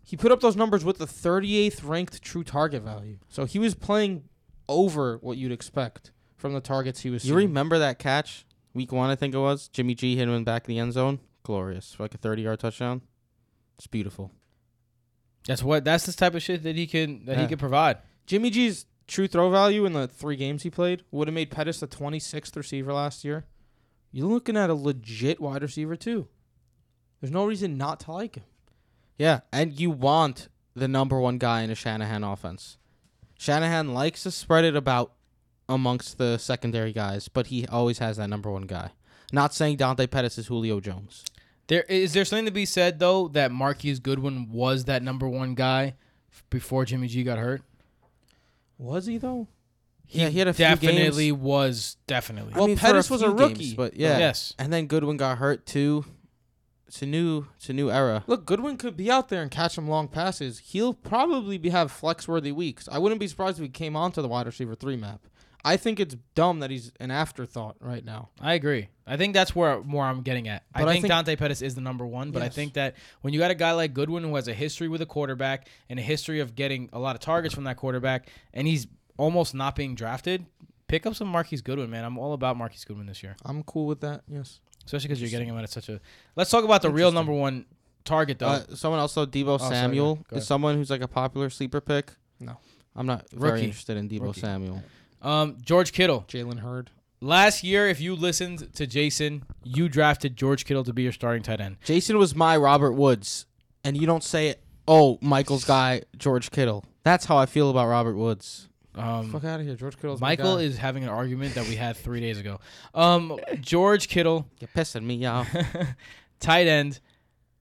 He 0.05 0.17
put 0.17 0.31
up 0.31 0.41
those 0.41 0.55
numbers 0.57 0.85
with 0.85 0.99
the 0.99 1.07
38th 1.07 1.81
ranked 1.83 2.23
true 2.23 2.45
target 2.45 2.83
value. 2.83 3.19
So 3.29 3.47
he 3.47 3.59
was 3.59 3.75
playing 3.75 4.25
over 4.69 5.19
what 5.23 5.37
you'd 5.39 5.53
expect 5.53 6.13
from 6.37 6.53
the 6.53 6.61
targets 6.61 7.01
he 7.01 7.11
was 7.11 7.25
You 7.25 7.31
seeing. 7.37 7.49
remember 7.49 7.79
that 7.79 7.99
catch? 7.99 8.45
Week 8.75 8.93
one, 8.93 9.09
I 9.11 9.15
think 9.15 9.35
it 9.35 9.39
was. 9.39 9.69
Jimmy 9.69 9.95
G 9.95 10.17
hit 10.17 10.29
him 10.29 10.35
in 10.35 10.45
back 10.45 10.63
of 10.65 10.67
the 10.69 10.79
end 10.79 10.93
zone. 10.93 11.21
Glorious. 11.43 11.95
For 11.95 12.03
like 12.05 12.15
a 12.15 12.19
30 12.19 12.43
yard 12.43 12.61
touchdown. 12.61 13.03
It's 13.79 13.87
beautiful. 13.87 14.31
That's 15.47 15.63
what. 15.63 15.85
That's 15.85 16.07
the 16.07 16.13
type 16.13 16.35
of 16.35 16.43
shit 16.43 16.63
that 16.63 16.77
he 16.77 16.87
can 16.87 17.25
that 17.27 17.37
he 17.37 17.43
Yeah. 17.43 17.49
can 17.49 17.59
provide. 17.59 17.99
Jimmy 18.27 18.51
G's 18.51 18.87
true 19.07 19.27
throw 19.29 19.51
value 19.51 19.85
in 19.85 19.93
the 19.93 20.09
three 20.09 20.37
games 20.37 20.63
he 20.63 20.71
played 20.71 21.03
would 21.11 21.29
have 21.29 21.35
made 21.35 21.51
Pettis 21.51 21.81
the 21.81 21.87
26th 21.87 22.57
receiver 22.57 22.93
last 22.93 23.25
year. 23.25 23.47
You're 24.11 24.29
looking 24.29 24.57
at 24.57 24.71
a 24.71 24.75
legit 24.75 25.41
wide 25.41 25.63
receiver 25.63 25.97
too. 25.97 26.29
There's 27.21 27.33
no 27.33 27.45
reason 27.47 27.77
not 27.77 28.01
to 28.01 28.13
like 28.13 28.37
him. 28.37 28.45
Yeah, 29.19 29.41
and 29.53 29.79
you 29.79 29.91
want 29.91 30.49
the 30.75 30.89
number 30.89 31.21
one 31.21 31.39
guy 31.39 31.63
in 31.63 31.71
a 31.71 31.75
Shanahan 31.75 32.25
offense. 32.25 32.79
Shanahan 33.39 33.95
likes 33.95 34.23
to 34.25 34.31
spread 34.31 34.65
it 34.65 34.75
about 34.77 35.13
amongst 35.69 36.19
the 36.19 36.37
secondary 36.39 36.93
guys, 36.93 37.29
but 37.29 37.47
he 37.49 37.67
always 37.67 37.99
has 37.99 38.17
that 38.17 38.29
number 38.29 38.51
one 38.51 38.63
guy. 38.63 38.91
Not 39.33 39.55
saying 39.55 39.77
Dante 39.77 40.07
Pettis 40.07 40.39
is 40.39 40.47
Julio 40.49 40.81
Jones. 40.81 41.25
There 41.67 41.83
is 41.89 42.13
there 42.13 42.25
something 42.25 42.45
to 42.45 42.51
be 42.51 42.67
said 42.67 42.99
though 42.99 43.29
that 43.29 43.51
Marquise 43.51 43.99
Goodwin 43.99 44.51
was 44.51 44.85
that 44.85 45.03
number 45.03 45.27
one 45.29 45.55
guy 45.55 45.95
f- 46.33 46.45
before 46.51 46.85
Jimmy 46.85 47.09
G 47.09 47.23
got 47.23 47.39
hurt. 47.39 47.63
Was 48.77 49.07
he 49.07 49.17
though? 49.19 49.49
yeah, 50.11 50.29
he 50.29 50.39
had 50.39 50.49
a 50.49 50.53
few 50.53 50.65
definitely 50.65 51.33
was 51.33 51.97
definitely. 52.07 52.53
Well, 52.55 52.69
for 52.69 52.77
Pettis 52.77 53.09
was 53.09 53.23
a 53.23 53.31
rookie. 53.31 53.55
games, 53.55 53.75
but 53.75 53.95
yeah, 53.97 54.19
Yes. 54.19 54.55
And 54.59 54.73
then 54.73 54.87
Goodwin 54.87 55.17
got 55.17 55.39
hurt 55.39 55.65
too. 55.65 56.05
It's 56.87 57.03
a 57.03 57.07
new, 57.07 57.47
it's 57.57 57.69
a 57.69 57.73
new 57.73 57.91
era. 57.91 58.25
Look, 58.27 58.47
Goodwin 58.47 58.77
could 58.77 58.97
be 58.97 59.11
out 59.11 59.29
there 59.29 59.43
and 59.43 59.51
catch 59.51 59.75
some 59.75 59.89
long 59.89 60.07
passes. 60.09 60.59
He'll 60.59 60.95
probably 60.95 61.59
be, 61.59 61.71
have 61.71 61.91
flex 61.91 62.29
worthy 62.29 62.53
weeks. 62.53 62.89
I 62.91 62.99
wouldn't 62.99 63.21
be 63.21 63.27
surprised 63.27 63.59
if 63.59 63.63
he 63.63 63.69
came 63.69 63.97
onto 63.97 64.23
the 64.23 64.29
wide 64.29 64.47
receiver 64.47 64.75
three 64.75 64.97
map. 64.97 65.21
I 65.67 65.79
think 65.79 65.99
it's 65.99 66.15
dumb 66.35 66.61
that 66.61 66.71
he's 66.71 66.93
an 67.01 67.11
afterthought 67.11 67.77
right 67.81 68.05
now. 68.05 68.29
I 68.39 68.53
agree. 68.53 68.89
I 69.07 69.17
think 69.17 69.33
that's 69.33 69.57
where 69.57 69.83
more 69.83 70.05
I'm 70.05 70.21
getting 70.21 70.47
at. 70.47 70.63
I 70.75 70.81
But 70.81 70.89
I 70.89 70.93
think, 70.93 71.03
think- 71.05 71.11
Dante 71.13 71.37
Pettis 71.37 71.63
is 71.63 71.75
the 71.75 71.81
number 71.81 72.07
one, 72.07 72.33
but 72.33 72.43
I 72.43 72.51
think 72.51 72.75
that 72.75 72.97
when 73.23 73.33
you 73.33 73.39
got 73.41 73.51
a 73.51 73.55
guy 73.55 73.73
like 73.73 73.95
Goodwin 73.95 74.23
who 74.25 74.35
has 74.37 74.47
a 74.47 74.53
history 74.53 74.89
with 74.89 75.01
a 75.01 75.07
quarterback 75.07 75.69
and 75.89 75.99
a 75.99 76.03
history 76.03 76.41
of 76.41 76.55
getting 76.55 76.91
a 76.93 76.99
lot 76.99 77.17
of 77.17 77.21
targets 77.23 77.55
from 77.55 77.65
that 77.65 77.79
quarterback, 77.79 78.29
and 78.53 78.69
he's 78.69 78.87
almost 79.17 79.55
not 79.55 79.75
being 79.75 79.95
drafted, 79.95 80.45
pick 80.87 81.07
up 81.07 81.15
some 81.15 81.29
Marquise 81.29 81.63
Goodwin, 81.63 81.89
man. 81.89 82.05
I'm 82.05 82.19
all 82.19 82.35
about 82.35 82.59
Marquise 82.59 82.85
Goodwin 82.85 83.07
this 83.07 83.23
year, 83.23 83.35
I'm 83.43 83.63
cool 83.63 83.87
with 83.87 84.01
that. 84.01 84.23
Yes. 84.29 84.61
Especially 84.85 85.09
because 85.09 85.21
you're 85.21 85.31
getting 85.31 85.49
him 85.49 85.59
at 85.59 85.69
such 85.71 85.89
a. 85.89 86.01
Let's 86.37 86.51
talk 86.51 86.65
about 86.65 86.83
the 86.83 86.91
real 86.91 87.11
number 87.13 87.33
one 87.33 87.65
target 88.05 88.39
though. 88.39 88.49
Uh, 88.49 88.75
someone 88.75 89.01
else 89.01 89.15
though, 89.15 89.27
Deebo 89.27 89.59
sorry, 89.59 89.75
Samuel 89.75 90.15
go. 90.17 90.21
Go 90.23 90.23
is 90.31 90.33
ahead. 90.39 90.43
someone 90.45 90.77
who's 90.77 90.91
like 90.91 91.01
a 91.03 91.09
popular 91.09 91.51
sleeper 91.51 91.81
pick. 91.81 92.13
No. 92.41 92.59
I'm 92.97 93.07
not 93.07 93.29
very 93.31 93.53
Rookie. 93.53 93.65
interested 93.65 93.97
in 93.97 94.09
Deebo 94.09 94.21
Rookie. 94.23 94.41
Samuel. 94.41 94.83
Um, 95.23 95.57
George 95.63 95.93
Kittle. 95.93 96.25
Jalen 96.29 96.61
Hurd. 96.61 96.91
Last 97.21 97.65
year, 97.65 97.89
if 97.89 98.01
you 98.01 98.15
listened 98.15 98.75
to 98.75 98.87
Jason, 98.87 99.45
you 99.63 99.89
drafted 99.89 100.37
George 100.37 100.67
Kittle 100.67 100.85
to 100.85 100.93
be 100.93 101.03
your 101.03 101.13
starting 101.13 101.43
tight 101.43 101.61
end. 101.61 101.79
Jason 101.85 102.19
was 102.19 102.35
my 102.35 102.57
Robert 102.57 102.93
Woods, 102.93 103.47
and 103.83 103.97
you 103.97 104.07
don't 104.07 104.23
say 104.23 104.49
it. 104.49 104.63
Oh, 104.87 105.19
Michael's 105.23 105.65
guy, 105.65 106.03
George 106.19 106.51
Kittle. 106.51 106.85
That's 107.03 107.25
how 107.25 107.39
I 107.39 107.47
feel 107.47 107.71
about 107.71 107.87
Robert 107.89 108.17
Woods. 108.17 108.69
Um, 108.95 109.31
Fuck 109.33 109.45
out 109.45 109.61
of 109.61 109.67
here, 109.67 109.75
George 109.75 109.97
Kittle's 109.97 110.21
my 110.21 110.29
Michael 110.31 110.57
guy. 110.57 110.63
is 110.63 110.79
having 110.79 111.03
an 111.03 111.09
argument 111.09 111.55
that 111.57 111.67
we 111.69 111.75
had 111.77 111.97
three 111.97 112.21
days 112.21 112.39
ago. 112.39 112.61
Um, 112.95 113.39
George 113.61 114.09
Kittle, 114.09 114.47
You're 114.61 114.69
pissing 114.69 115.03
me 115.05 115.25
off. 115.27 115.49
tight 116.41 116.67
end. 116.67 117.01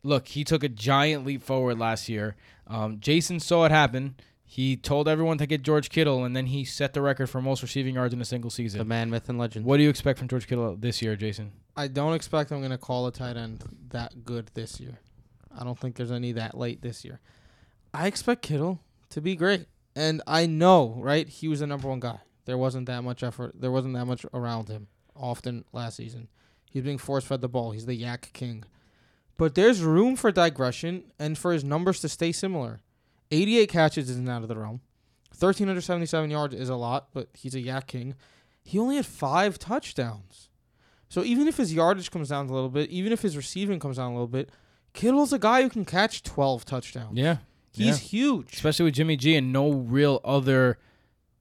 Look, 0.03 0.27
he 0.27 0.43
took 0.43 0.63
a 0.63 0.69
giant 0.69 1.25
leap 1.25 1.41
forward 1.41 1.79
last 1.79 2.09
year. 2.09 2.35
Um, 2.67 2.99
Jason 2.99 3.39
saw 3.39 3.65
it 3.65 3.71
happen. 3.71 4.15
He 4.45 4.75
told 4.77 5.07
everyone 5.07 5.39
to 5.39 5.47
get 5.47 5.63
George 5.63 5.89
Kittle, 5.89 6.23
and 6.25 6.35
then 6.35 6.45
he 6.47 6.63
set 6.63 6.93
the 6.93 7.01
record 7.01 7.27
for 7.27 7.41
most 7.41 7.63
receiving 7.63 7.95
yards 7.95 8.13
in 8.13 8.21
a 8.21 8.25
single 8.25 8.51
season. 8.51 8.77
the 8.77 8.85
man, 8.85 9.09
myth, 9.09 9.27
and 9.27 9.39
legend. 9.39 9.65
What 9.65 9.77
do 9.77 9.83
you 9.83 9.89
expect 9.89 10.19
from 10.19 10.27
George 10.27 10.45
Kittle 10.45 10.75
this 10.75 11.01
year, 11.01 11.15
Jason? 11.15 11.51
I 11.75 11.87
don't 11.87 12.13
expect 12.13 12.51
I'm 12.51 12.61
gonna 12.61 12.77
call 12.77 13.07
a 13.07 13.11
tight 13.11 13.35
end 13.35 13.63
that 13.89 14.23
good 14.23 14.51
this 14.53 14.79
year. 14.79 14.99
I 15.57 15.63
don't 15.63 15.79
think 15.79 15.95
there's 15.95 16.11
any 16.11 16.33
that 16.33 16.55
late 16.55 16.83
this 16.83 17.03
year. 17.03 17.19
I 17.95 18.05
expect 18.05 18.43
Kittle 18.43 18.79
to 19.09 19.21
be 19.21 19.35
great, 19.35 19.65
and 19.95 20.21
I 20.27 20.45
know, 20.45 20.95
right? 20.97 21.27
He 21.27 21.47
was 21.47 21.59
the 21.59 21.67
number 21.67 21.87
one 21.87 21.99
guy. 21.99 22.19
There 22.45 22.57
wasn't 22.57 22.87
that 22.87 23.03
much 23.03 23.23
effort. 23.23 23.53
There 23.59 23.71
wasn't 23.71 23.93
that 23.93 24.05
much 24.05 24.25
around 24.33 24.67
him. 24.67 24.87
Often 25.15 25.65
last 25.71 25.97
season, 25.97 26.27
he's 26.71 26.83
being 26.83 26.97
force 26.97 27.23
fed 27.23 27.41
the 27.41 27.47
ball. 27.47 27.71
He's 27.71 27.85
the 27.85 28.01
YAC 28.01 28.33
king. 28.33 28.63
But 29.37 29.55
there's 29.55 29.81
room 29.81 30.15
for 30.15 30.31
digression 30.31 31.11
and 31.19 31.37
for 31.37 31.53
his 31.53 31.63
numbers 31.63 31.99
to 32.01 32.09
stay 32.09 32.31
similar. 32.31 32.81
88 33.31 33.69
catches 33.69 34.09
isn't 34.09 34.29
out 34.29 34.43
of 34.43 34.47
the 34.47 34.57
realm. 34.57 34.81
1,377 35.39 36.29
yards 36.29 36.53
is 36.53 36.69
a 36.69 36.75
lot, 36.75 37.07
but 37.13 37.29
he's 37.33 37.55
a 37.55 37.61
YAC 37.61 37.87
king. 37.87 38.15
He 38.63 38.77
only 38.79 38.95
had 38.95 39.05
five 39.05 39.57
touchdowns. 39.57 40.49
So 41.09 41.23
even 41.23 41.47
if 41.47 41.57
his 41.57 41.73
yardage 41.73 42.11
comes 42.11 42.29
down 42.29 42.47
a 42.47 42.53
little 42.53 42.69
bit, 42.69 42.89
even 42.89 43.11
if 43.11 43.21
his 43.21 43.37
receiving 43.37 43.79
comes 43.79 43.97
down 43.97 44.11
a 44.11 44.15
little 44.15 44.27
bit, 44.27 44.49
Kittle's 44.93 45.33
a 45.33 45.39
guy 45.39 45.63
who 45.63 45.69
can 45.69 45.85
catch 45.85 46.23
12 46.23 46.65
touchdowns. 46.65 47.17
Yeah, 47.17 47.37
He's 47.73 47.99
huge. 47.99 48.53
especially 48.53 48.85
with 48.85 48.93
Jimmy 48.93 49.15
G 49.17 49.35
and 49.35 49.51
no 49.51 49.71
real 49.71 50.21
other 50.23 50.77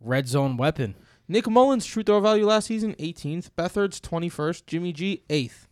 red 0.00 0.28
zone 0.28 0.56
weapon. 0.56 0.94
Nick 1.28 1.46
Mullens' 1.48 1.86
true 1.86 2.02
throw 2.02 2.20
value 2.20 2.46
last 2.46 2.66
season, 2.66 2.94
18th. 2.98 3.50
Beathard's 3.56 4.00
21st. 4.00 4.66
Jimmy 4.66 4.92
G, 4.92 5.22
8th. 5.28 5.66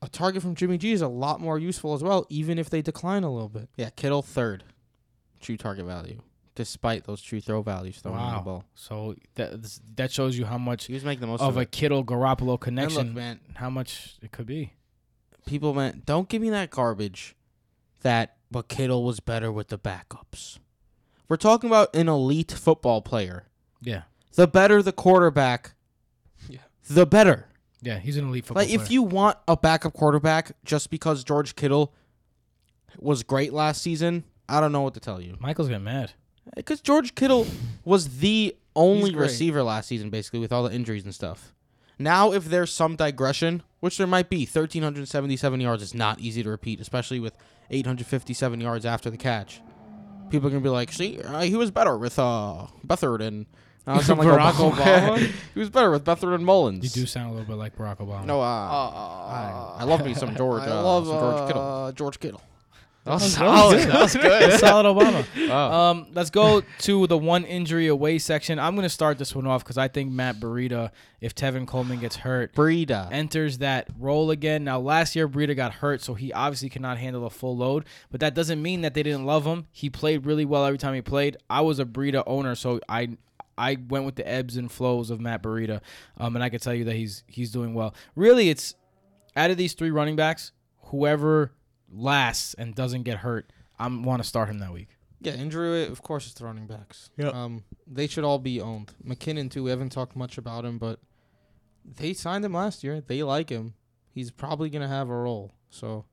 A 0.00 0.08
target 0.08 0.42
from 0.42 0.54
Jimmy 0.54 0.78
G 0.78 0.92
is 0.92 1.02
a 1.02 1.08
lot 1.08 1.40
more 1.40 1.58
useful 1.58 1.92
as 1.94 2.02
well, 2.02 2.24
even 2.28 2.58
if 2.58 2.70
they 2.70 2.80
decline 2.82 3.24
a 3.24 3.32
little 3.32 3.48
bit. 3.48 3.68
Yeah, 3.76 3.90
Kittle 3.90 4.22
third. 4.22 4.62
True 5.40 5.56
target 5.56 5.86
value, 5.86 6.20
despite 6.54 7.04
those 7.04 7.20
true 7.20 7.40
throw 7.40 7.62
values 7.62 7.98
thrown 8.00 8.16
on 8.16 8.34
the 8.36 8.40
ball. 8.42 8.64
So 8.74 9.14
that 9.34 9.78
that 9.96 10.10
shows 10.12 10.38
you 10.38 10.44
how 10.46 10.58
much 10.58 10.86
He 10.86 10.94
was 10.94 11.04
making 11.04 11.20
the 11.20 11.26
most 11.28 11.40
of 11.40 11.48
of, 11.50 11.56
a. 11.56 11.64
Kittle 11.64 12.04
Garoppolo 12.04 12.38
And 12.38 12.46
look, 12.46 12.60
connection, 12.62 13.14
man, 13.14 13.40
how 13.54 13.70
much 13.70 14.16
it 14.22 14.30
could 14.32 14.46
be. 14.46 14.72
people 15.46 15.74
meant 15.74 16.06
don't 16.06 16.28
give 16.28 16.42
me 16.42 16.50
that 16.50 16.70
garbage. 16.70 17.36
That 18.02 18.36
but 18.50 18.68
Kittle 18.68 19.04
was 19.04 19.20
better 19.20 19.50
with 19.52 19.68
the 19.68 19.78
backups. 19.78 20.58
We're 21.28 21.36
talking 21.36 21.68
about 21.68 21.94
an 21.94 22.08
elite 22.08 22.52
football 22.52 23.02
player. 23.02 23.44
Yeah, 23.80 24.02
The 24.34 24.46
better 24.48 24.82
the 24.82 24.92
quarterback, 24.92 25.72
Yeah. 26.48 26.60
the 26.88 27.06
better. 27.06 27.46
yeah, 27.82 27.98
he's 27.98 28.16
an 28.16 28.28
elite 28.28 28.46
football 28.46 28.64
Like 28.64 28.72
if 28.72 28.90
you 28.90 29.02
want 29.02 29.36
a 29.46 29.56
backup 29.56 29.92
quarterback 29.92 30.52
just 30.64 30.90
because 30.90 31.22
George 31.24 31.54
Kittle 31.54 31.92
was 32.98 33.22
great 33.22 33.52
last 33.52 33.82
season, 33.82 34.24
I 34.48 34.60
don't 34.60 34.72
know 34.72 34.80
what 34.82 34.94
to 34.94 35.00
tell 35.00 35.20
you. 35.20 35.36
Michael's 35.40 35.68
getting 35.68 35.84
mad. 35.84 36.12
Uh, 36.46 36.52
because 36.56 36.80
George 36.80 37.14
Kittle 37.14 37.46
was 37.84 38.18
the 38.20 38.56
only 38.74 39.14
receiver 39.14 39.62
last 39.62 39.86
season, 39.88 40.08
basically, 40.10 40.38
with 40.40 40.52
all 40.52 40.62
the 40.62 40.74
injuries 40.74 41.04
and 41.04 41.14
stuff. 41.14 41.52
Now, 41.98 42.32
if 42.32 42.46
there's 42.46 42.72
some 42.72 42.96
digression, 42.96 43.62
which 43.80 43.98
there 43.98 44.06
might 44.06 44.30
be, 44.30 44.46
1,377 44.46 45.60
yards 45.60 45.82
is 45.82 45.94
not 45.94 46.20
easy 46.20 46.42
to 46.42 46.48
repeat, 46.50 46.80
especially 46.80 47.20
with 47.20 47.36
857 47.70 48.60
yards 48.60 48.86
after 48.86 49.10
the 49.10 49.16
catch. 49.16 49.60
People 50.30 50.48
are 50.48 50.50
going 50.50 50.62
to 50.62 50.66
be 50.66 50.70
like, 50.70 50.92
see, 50.92 51.20
uh, 51.22 51.40
he 51.40 51.56
was 51.56 51.70
better 51.70 51.96
with 51.96 52.18
uh, 52.18 52.66
Beathard 52.86 53.20
and. 53.20 53.46
Now 53.86 53.94
I 53.94 54.00
sound 54.02 54.18
like 54.18 54.28
Barack 54.28 54.52
Obama. 54.52 55.16
Obama? 55.16 55.32
he 55.54 55.60
was 55.60 55.70
better 55.70 55.90
with 55.90 56.04
Beathard 56.04 56.34
and 56.34 56.44
Mullens. 56.44 56.84
You 56.84 56.90
do 57.02 57.06
sound 57.06 57.30
a 57.30 57.32
little 57.32 57.46
bit 57.46 57.56
like 57.56 57.74
Barack 57.76 57.96
Obama. 57.98 58.24
No, 58.26 58.40
uh, 58.42 58.44
I, 58.44 59.76
I 59.78 59.84
love 59.84 60.04
me 60.04 60.12
some 60.12 60.36
George. 60.36 60.62
I 60.66 60.72
uh, 60.72 60.82
love 60.82 61.06
some 61.06 61.18
George 61.18 61.46
Kittle. 61.46 61.62
uh, 61.62 61.92
George 61.92 62.20
Kittle. 62.20 62.42
That 63.08 63.14
was 63.14 63.32
solid. 63.32 63.78
That 63.80 64.00
was 64.02 64.14
good. 64.16 64.60
solid 64.60 64.84
Obama. 64.86 65.24
Oh. 65.50 65.72
Um, 65.72 66.06
let's 66.12 66.30
go 66.30 66.62
to 66.80 67.06
the 67.06 67.16
one 67.16 67.44
injury 67.44 67.86
away 67.86 68.18
section. 68.18 68.58
I'm 68.58 68.74
gonna 68.74 68.88
start 68.88 69.18
this 69.18 69.34
one 69.34 69.46
off 69.46 69.64
because 69.64 69.78
I 69.78 69.88
think 69.88 70.12
Matt 70.12 70.36
Burita, 70.40 70.90
if 71.20 71.34
Tevin 71.34 71.66
Coleman 71.66 72.00
gets 72.00 72.16
hurt, 72.16 72.54
Breida. 72.54 73.08
enters 73.10 73.58
that 73.58 73.88
role 73.98 74.30
again. 74.30 74.64
Now, 74.64 74.78
last 74.78 75.16
year 75.16 75.28
Breida 75.28 75.56
got 75.56 75.74
hurt, 75.74 76.02
so 76.02 76.14
he 76.14 76.32
obviously 76.32 76.68
cannot 76.68 76.98
handle 76.98 77.24
a 77.24 77.30
full 77.30 77.56
load. 77.56 77.86
But 78.10 78.20
that 78.20 78.34
doesn't 78.34 78.60
mean 78.60 78.82
that 78.82 78.94
they 78.94 79.02
didn't 79.02 79.24
love 79.24 79.44
him. 79.46 79.66
He 79.72 79.88
played 79.88 80.26
really 80.26 80.44
well 80.44 80.64
every 80.64 80.78
time 80.78 80.94
he 80.94 81.00
played. 81.02 81.36
I 81.48 81.62
was 81.62 81.78
a 81.78 81.84
Breida 81.86 82.22
owner, 82.26 82.54
so 82.54 82.80
I 82.88 83.16
I 83.56 83.76
went 83.88 84.04
with 84.04 84.16
the 84.16 84.28
ebbs 84.28 84.56
and 84.56 84.70
flows 84.70 85.10
of 85.10 85.18
Matt 85.20 85.42
Burita, 85.42 85.80
um, 86.18 86.36
and 86.36 86.44
I 86.44 86.48
can 86.48 86.60
tell 86.60 86.74
you 86.74 86.84
that 86.84 86.94
he's 86.94 87.24
he's 87.26 87.50
doing 87.50 87.74
well. 87.74 87.94
Really, 88.14 88.50
it's 88.50 88.74
out 89.34 89.50
of 89.50 89.56
these 89.56 89.72
three 89.72 89.90
running 89.90 90.14
backs, 90.16 90.52
whoever 90.84 91.52
lasts 91.90 92.54
and 92.54 92.74
doesn't 92.74 93.02
get 93.02 93.18
hurt, 93.18 93.50
I 93.78 93.86
want 93.88 94.22
to 94.22 94.28
start 94.28 94.48
him 94.48 94.58
that 94.58 94.72
week. 94.72 94.88
Yeah, 95.20 95.34
injury, 95.34 95.86
of 95.86 96.02
course, 96.02 96.26
it's 96.26 96.34
the 96.34 96.44
running 96.44 96.66
backs. 96.66 97.10
Yep. 97.16 97.34
Um, 97.34 97.64
they 97.86 98.06
should 98.06 98.24
all 98.24 98.38
be 98.38 98.60
owned. 98.60 98.92
McKinnon, 99.04 99.50
too, 99.50 99.64
we 99.64 99.70
haven't 99.70 99.90
talked 99.90 100.14
much 100.14 100.38
about 100.38 100.64
him, 100.64 100.78
but 100.78 101.00
they 101.84 102.12
signed 102.12 102.44
him 102.44 102.52
last 102.52 102.84
year. 102.84 103.00
They 103.00 103.22
like 103.22 103.50
him. 103.50 103.74
He's 104.12 104.30
probably 104.30 104.70
going 104.70 104.82
to 104.82 104.88
have 104.88 105.08
a 105.08 105.14
role. 105.14 105.52
So 105.70 106.04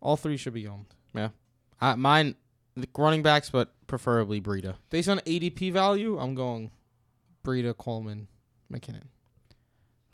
all 0.00 0.16
three 0.16 0.36
should 0.36 0.54
be 0.54 0.66
owned. 0.66 0.86
Yeah. 1.14 1.30
Uh, 1.80 1.96
mine, 1.96 2.34
the 2.76 2.88
running 2.96 3.22
backs, 3.22 3.50
but 3.50 3.72
preferably 3.86 4.40
Breida. 4.40 4.76
Based 4.90 5.08
on 5.08 5.18
ADP 5.20 5.72
value, 5.72 6.18
I'm 6.18 6.34
going 6.34 6.70
Breida, 7.44 7.76
Coleman, 7.76 8.28
McKinnon. 8.72 9.04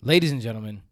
Ladies 0.03 0.31
and 0.31 0.41
gentlemen, 0.41 0.83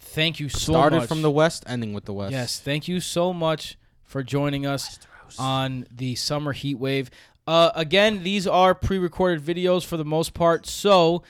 thank 0.00 0.40
you 0.40 0.48
so 0.48 0.72
much. 0.72 0.78
Started 0.78 0.96
much. 0.98 1.08
from 1.08 1.22
the 1.22 1.30
west, 1.30 1.64
ending 1.66 1.92
with 1.92 2.04
the 2.04 2.12
west. 2.12 2.32
Yes, 2.32 2.60
thank 2.60 2.88
you 2.88 3.00
so 3.00 3.32
much 3.32 3.78
for 4.04 4.22
joining 4.22 4.66
us 4.66 4.98
on 5.38 5.86
the 5.90 6.14
summer 6.14 6.52
heat 6.52 6.76
wave. 6.76 7.10
Uh, 7.46 7.70
again, 7.74 8.22
these 8.22 8.46
are 8.46 8.74
pre-recorded 8.74 9.42
videos 9.42 9.84
for 9.84 9.96
the 9.96 10.04
most 10.04 10.34
part, 10.34 10.66
so 10.66 11.22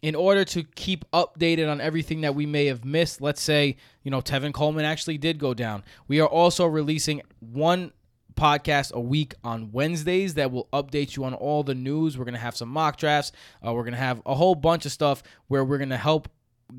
in 0.00 0.14
order 0.14 0.44
to 0.44 0.62
keep 0.62 1.04
updated 1.10 1.70
on 1.70 1.80
everything 1.80 2.20
that 2.20 2.34
we 2.34 2.46
may 2.46 2.66
have 2.66 2.84
missed, 2.84 3.20
let's 3.20 3.42
say 3.42 3.76
you 4.02 4.10
know 4.10 4.20
Tevin 4.20 4.52
Coleman 4.52 4.84
actually 4.84 5.18
did 5.18 5.38
go 5.38 5.54
down. 5.54 5.82
We 6.06 6.20
are 6.20 6.28
also 6.28 6.66
releasing 6.66 7.22
one 7.40 7.92
podcast 8.34 8.92
a 8.92 9.00
week 9.00 9.34
on 9.42 9.72
Wednesdays 9.72 10.34
that 10.34 10.52
will 10.52 10.68
update 10.72 11.16
you 11.16 11.24
on 11.24 11.34
all 11.34 11.64
the 11.64 11.74
news. 11.74 12.16
We're 12.16 12.24
gonna 12.24 12.38
have 12.38 12.56
some 12.56 12.68
mock 12.68 12.96
drafts. 12.96 13.32
Uh, 13.66 13.72
we're 13.72 13.84
gonna 13.84 13.96
have 13.96 14.22
a 14.24 14.34
whole 14.34 14.54
bunch 14.54 14.86
of 14.86 14.92
stuff 14.92 15.22
where 15.48 15.64
we're 15.64 15.78
gonna 15.78 15.96
help 15.96 16.28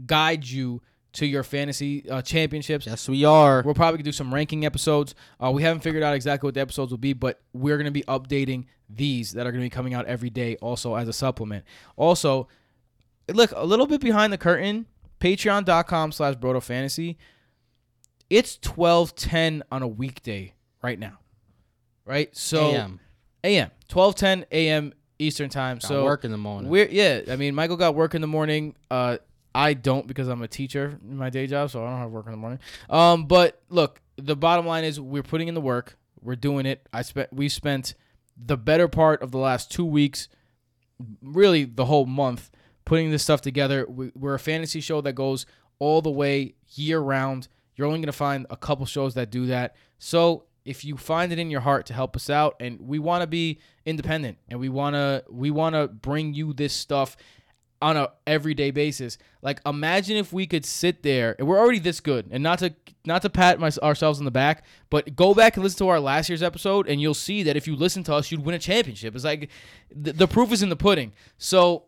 guide 0.06 0.48
you 0.48 0.82
to 1.14 1.26
your 1.26 1.44
fantasy 1.44 2.08
uh, 2.10 2.22
championships. 2.22 2.86
Yes, 2.86 3.10
we 3.10 3.26
are. 3.26 3.64
We'll 3.64 3.74
probably 3.74 4.04
do 4.04 4.12
some 4.12 4.34
ranking 4.34 4.66
episodes. 4.66 5.16
Uh, 5.44 5.52
we 5.52 5.64
haven't 5.64 5.82
figured 5.82 6.04
out 6.04 6.14
exactly 6.14 6.48
what 6.48 6.54
the 6.54 6.62
episodes 6.62 6.92
will 6.92 6.98
be, 6.98 7.14
but 7.14 7.42
we're 7.54 7.78
going 7.78 7.86
to 7.86 7.92
be 7.92 8.04
updating 8.04 8.66
these 8.90 9.32
that 9.34 9.48
are 9.48 9.52
going 9.52 9.64
to 9.64 9.66
be 9.66 9.70
coming 9.70 9.94
out 9.94 10.06
every 10.06 10.30
day 10.30 10.56
also 10.58 10.96
as 10.96 11.08
a 11.08 11.14
supplement. 11.14 11.66
Also, 11.96 12.48
look, 13.28 13.52
a 13.56 13.66
little 13.66 13.88
bit 13.88 14.02
behind 14.02 14.32
the 14.32 14.38
curtain, 14.38 14.86
patreon.com 15.20 16.12
slash 16.12 16.36
brodo 16.36 16.62
fantasy. 16.62 17.18
It's 18.30 18.60
1210 18.64 19.64
on 19.72 19.82
a 19.82 19.88
weekday 19.88 20.54
right 20.82 21.00
now. 21.00 21.20
Right? 22.06 22.36
So 22.36 22.72
AM. 22.72 23.00
AM. 23.44 23.72
1210 23.92 24.46
AM 24.52 24.94
Eastern 25.18 25.50
time. 25.50 25.78
Got 25.78 25.88
so 25.88 26.04
work 26.04 26.24
in 26.24 26.32
the 26.32 26.38
morning. 26.38 26.70
we're 26.70 26.88
yeah. 26.88 27.22
I 27.30 27.36
mean, 27.36 27.54
Michael 27.54 27.78
got 27.78 27.96
work 27.96 28.16
in 28.16 28.22
the 28.22 28.28
morning. 28.28 28.76
Uh, 28.90 29.18
I 29.54 29.74
don't 29.74 30.08
because 30.08 30.28
I'm 30.28 30.42
a 30.42 30.48
teacher 30.48 31.00
in 31.04 31.18
my 31.18 31.30
day 31.30 31.48
job, 31.48 31.72
so 31.72 31.84
I 31.84 31.90
don't 31.90 32.00
have 32.00 32.12
work 32.12 32.26
in 32.26 32.32
the 32.32 32.38
morning. 32.38 32.60
Um, 32.90 33.26
but 33.26 33.62
look, 33.70 34.02
the 34.18 34.36
bottom 34.36 34.66
line 34.66 34.84
is 34.84 35.00
we're 35.00 35.24
putting 35.24 35.48
in 35.48 35.56
the 35.56 35.62
work. 35.62 35.98
We're 36.22 36.36
doing 36.36 36.66
it. 36.66 36.88
I 36.94 37.02
spent 37.02 37.34
we 37.34 37.50
spent 37.50 37.96
the 38.38 38.58
better 38.58 38.88
part 38.88 39.22
of 39.22 39.32
the 39.32 39.38
last 39.38 39.72
two 39.72 39.86
weeks, 39.86 40.28
really 41.22 41.66
the 41.66 41.86
whole 41.86 42.06
month, 42.06 42.52
putting 42.86 43.12
this 43.12 43.24
stuff 43.24 43.42
together. 43.42 43.86
We, 43.88 44.12
we're 44.16 44.36
a 44.36 44.40
fantasy 44.40 44.82
show 44.82 45.02
that 45.02 45.14
goes 45.14 45.46
all 45.80 46.02
the 46.02 46.12
way 46.12 46.56
year 46.76 47.00
round. 47.00 47.48
You're 47.76 47.88
only 47.88 48.00
gonna 48.00 48.12
find 48.12 48.46
a 48.50 48.58
couple 48.58 48.86
shows 48.86 49.14
that 49.16 49.32
do 49.32 49.48
that. 49.48 49.76
So 49.98 50.46
if 50.66 50.86
you 50.86 50.98
find 50.98 51.32
it 51.32 51.40
in 51.40 51.50
your 51.50 51.62
heart 51.62 51.86
to 51.88 51.94
help 51.94 52.16
us 52.16 52.30
out, 52.30 52.56
and 52.60 52.80
we 52.82 53.00
want 53.00 53.22
to 53.22 53.28
be 53.28 53.60
independent, 53.86 54.38
and 54.50 54.60
we 54.60 54.70
wanna 54.70 55.24
we 55.30 55.50
wanna 55.50 55.88
bring 55.88 56.34
you 56.34 56.54
this 56.54 56.74
stuff 56.74 57.18
on 57.82 57.98
a 57.98 58.12
everyday 58.28 58.72
basis. 58.72 59.18
Like 59.42 59.62
imagine 59.66 60.18
if 60.18 60.34
we 60.34 60.46
could 60.46 60.66
sit 60.66 61.04
there 61.04 61.36
and 61.40 61.48
we're 61.48 61.60
already 61.60 61.80
this 61.80 62.00
good 62.00 62.28
and 62.32 62.44
not 62.44 62.60
to 62.60 62.74
not 63.06 63.22
to 63.22 63.30
pat 63.30 63.60
my, 63.60 63.72
ourselves 63.82 64.20
on 64.20 64.26
the 64.26 64.32
back, 64.32 64.66
but 64.90 65.16
go 65.16 65.34
back 65.34 65.56
and 65.56 65.64
listen 65.64 65.80
to 65.80 65.88
our 65.88 66.00
last 66.00 66.30
year's 66.30 66.44
episode 66.44 66.88
and 66.88 67.02
you'll 67.02 67.14
see 67.14 67.44
that 67.44 67.56
if 67.56 67.68
you 67.68 67.76
listen 67.76 68.04
to 68.04 68.14
us, 68.14 68.32
you'd 68.32 68.46
win 68.46 68.56
a 68.56 68.60
championship. 68.60 69.16
It's 69.16 69.24
like 69.24 69.50
the, 69.94 70.14
the 70.14 70.28
proof 70.28 70.52
is 70.52 70.62
in 70.62 70.70
the 70.70 70.76
pudding. 70.76 71.14
So 71.38 71.86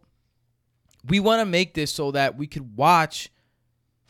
we 1.07 1.19
want 1.19 1.41
to 1.41 1.45
make 1.45 1.73
this 1.73 1.91
so 1.91 2.11
that 2.11 2.37
we 2.37 2.47
could 2.47 2.75
watch 2.77 3.29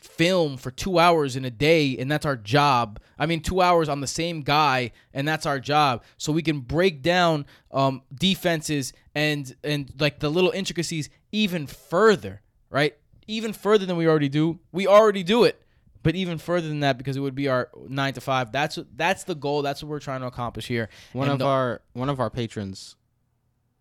film 0.04 0.56
for 0.56 0.70
two 0.70 0.98
hours 0.98 1.36
in 1.36 1.44
a 1.44 1.50
day 1.50 1.96
and 1.96 2.10
that's 2.10 2.26
our 2.26 2.36
job. 2.36 2.98
I 3.18 3.26
mean 3.26 3.40
two 3.40 3.60
hours 3.60 3.88
on 3.88 4.00
the 4.00 4.06
same 4.06 4.42
guy 4.42 4.92
and 5.14 5.26
that's 5.26 5.46
our 5.46 5.60
job. 5.60 6.02
So 6.18 6.32
we 6.32 6.42
can 6.42 6.60
break 6.60 7.02
down 7.02 7.46
um, 7.70 8.02
defenses 8.14 8.92
and 9.14 9.54
and 9.62 9.92
like 9.98 10.18
the 10.20 10.28
little 10.30 10.50
intricacies 10.50 11.08
even 11.30 11.66
further 11.66 12.42
right? 12.70 12.96
Even 13.26 13.52
further 13.52 13.84
than 13.86 13.96
we 13.96 14.08
already 14.08 14.28
do. 14.30 14.58
We 14.72 14.86
already 14.86 15.22
do 15.22 15.44
it 15.44 15.58
but 16.02 16.16
even 16.16 16.36
further 16.36 16.66
than 16.66 16.80
that 16.80 16.98
because 16.98 17.16
it 17.16 17.20
would 17.20 17.34
be 17.36 17.46
our 17.46 17.70
nine 17.88 18.12
to 18.14 18.20
five. 18.20 18.50
That's 18.50 18.76
that's 18.96 19.22
the 19.24 19.36
goal. 19.36 19.62
That's 19.62 19.82
what 19.84 19.88
we're 19.90 20.00
trying 20.00 20.22
to 20.22 20.26
accomplish 20.26 20.66
here. 20.66 20.88
One 21.12 21.26
And 21.28 21.34
of 21.34 21.38
the- 21.38 21.46
our 21.46 21.80
one 21.92 22.08
of 22.08 22.18
our 22.18 22.28
patrons, 22.28 22.96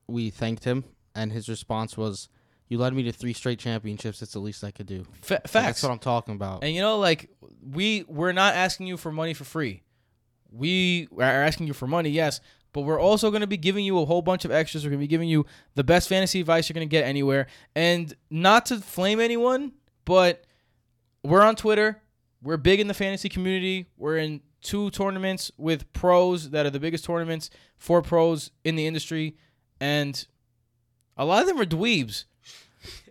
we 0.08 0.30
thanked 0.30 0.64
him, 0.66 0.84
and 1.16 1.32
his 1.32 1.50
response 1.50 1.98
was, 1.98 2.30
"You 2.72 2.78
led 2.78 2.94
me 2.94 3.04
to 3.04 3.12
three 3.12 3.34
straight 3.34 3.60
championships. 3.60 4.22
It's 4.22 4.32
the 4.32 4.40
least 4.40 4.64
I 4.64 4.72
could 4.72 4.86
do." 4.86 5.06
fa- 5.22 5.42
facts 5.46 5.52
That's 5.52 5.84
what 5.84 5.92
I'm 5.92 6.00
talking 6.00 6.36
about. 6.36 6.64
And 6.64 6.74
you 6.74 6.80
know, 6.80 6.98
like 6.98 7.30
we 7.62 8.06
we're 8.08 8.32
not 8.32 8.56
asking 8.56 8.88
you 8.88 8.96
for 8.96 9.12
money 9.12 9.34
for 9.34 9.44
free. 9.44 9.84
We 10.50 11.10
are 11.18 11.22
asking 11.22 11.68
you 11.68 11.74
for 11.74 11.86
money, 11.86 12.10
yes, 12.10 12.40
but 12.72 12.82
we're 12.82 13.00
also 13.00 13.30
going 13.30 13.42
to 13.42 13.48
be 13.48 13.58
giving 13.58 13.84
you 13.84 14.00
a 14.00 14.06
whole 14.06 14.22
bunch 14.22 14.46
of 14.46 14.52
extras. 14.52 14.86
We're 14.86 14.92
going 14.92 15.00
to 15.00 15.04
be 15.04 15.08
giving 15.08 15.28
you 15.28 15.46
the 15.76 15.84
best 15.84 16.08
fantasy 16.08 16.40
advice 16.40 16.70
you're 16.70 16.74
going 16.76 16.88
to 16.88 16.92
get 16.92 17.04
anywhere. 17.04 17.48
And 17.76 18.14
not 18.30 18.68
to 18.68 18.78
flame 18.78 19.20
anyone, 19.20 19.74
but 20.06 20.46
we're 21.24 21.44
on 21.44 21.56
Twitter. 21.58 22.02
We're 22.42 22.58
big 22.58 22.80
in 22.80 22.88
the 22.88 22.94
fantasy 22.94 23.28
community. 23.28 23.88
We're 23.98 24.18
in 24.18 24.42
two 24.62 24.92
tournaments 24.92 25.52
with 25.58 25.92
pros 25.92 26.52
that 26.52 26.66
are 26.66 26.70
the 26.70 26.80
biggest 26.80 27.04
tournaments 27.04 27.50
for 27.78 28.02
pros 28.02 28.52
in 28.64 28.76
the 28.76 28.88
industry, 28.88 29.36
and 29.80 30.26
a 31.18 31.26
lot 31.26 31.42
of 31.42 31.48
them 31.48 31.60
are 31.60 31.66
dweebs, 31.66 32.26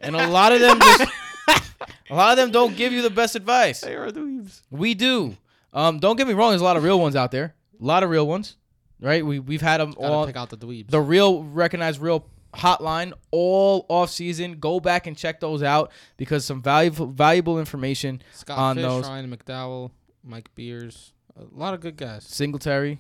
and 0.00 0.16
a 0.16 0.26
lot 0.28 0.52
of 0.52 0.60
them 0.60 0.78
just 0.80 1.04
a 2.10 2.14
lot 2.14 2.32
of 2.32 2.36
them 2.38 2.50
don't 2.50 2.76
give 2.76 2.92
you 2.92 3.02
the 3.02 3.10
best 3.10 3.36
advice. 3.36 3.80
They 3.80 3.94
are 3.94 4.10
dweebs. 4.10 4.62
We 4.70 4.94
do. 4.94 5.36
Um, 5.72 5.98
don't 5.98 6.16
get 6.16 6.26
me 6.26 6.34
wrong. 6.34 6.50
There's 6.50 6.60
a 6.60 6.64
lot 6.64 6.76
of 6.76 6.82
real 6.82 6.98
ones 7.00 7.16
out 7.16 7.30
there. 7.30 7.54
A 7.80 7.84
lot 7.84 8.02
of 8.02 8.10
real 8.10 8.26
ones, 8.26 8.56
right? 9.00 9.24
We 9.24 9.38
we've 9.38 9.62
had 9.62 9.80
them 9.80 9.92
Gotta 9.92 10.12
all. 10.12 10.26
pick 10.26 10.36
out 10.36 10.50
the 10.50 10.56
dweebs. 10.58 10.90
The 10.90 11.00
real 11.00 11.44
recognized 11.44 12.00
real 12.00 12.26
hotline 12.54 13.12
all 13.30 13.86
off 13.88 14.10
season. 14.10 14.58
Go 14.58 14.80
back 14.80 15.06
and 15.06 15.16
check 15.16 15.40
those 15.40 15.62
out 15.62 15.92
because 16.16 16.44
some 16.44 16.60
valuable 16.60 17.06
valuable 17.06 17.58
information. 17.58 18.22
Scott 18.32 18.58
on 18.58 18.76
Fish, 18.76 18.84
those. 18.84 19.08
Ryan 19.08 19.34
McDowell, 19.36 19.90
Mike 20.24 20.50
Beers, 20.54 21.12
a 21.38 21.44
lot 21.58 21.74
of 21.74 21.80
good 21.80 21.96
guys. 21.96 22.24
Singletary, 22.24 22.98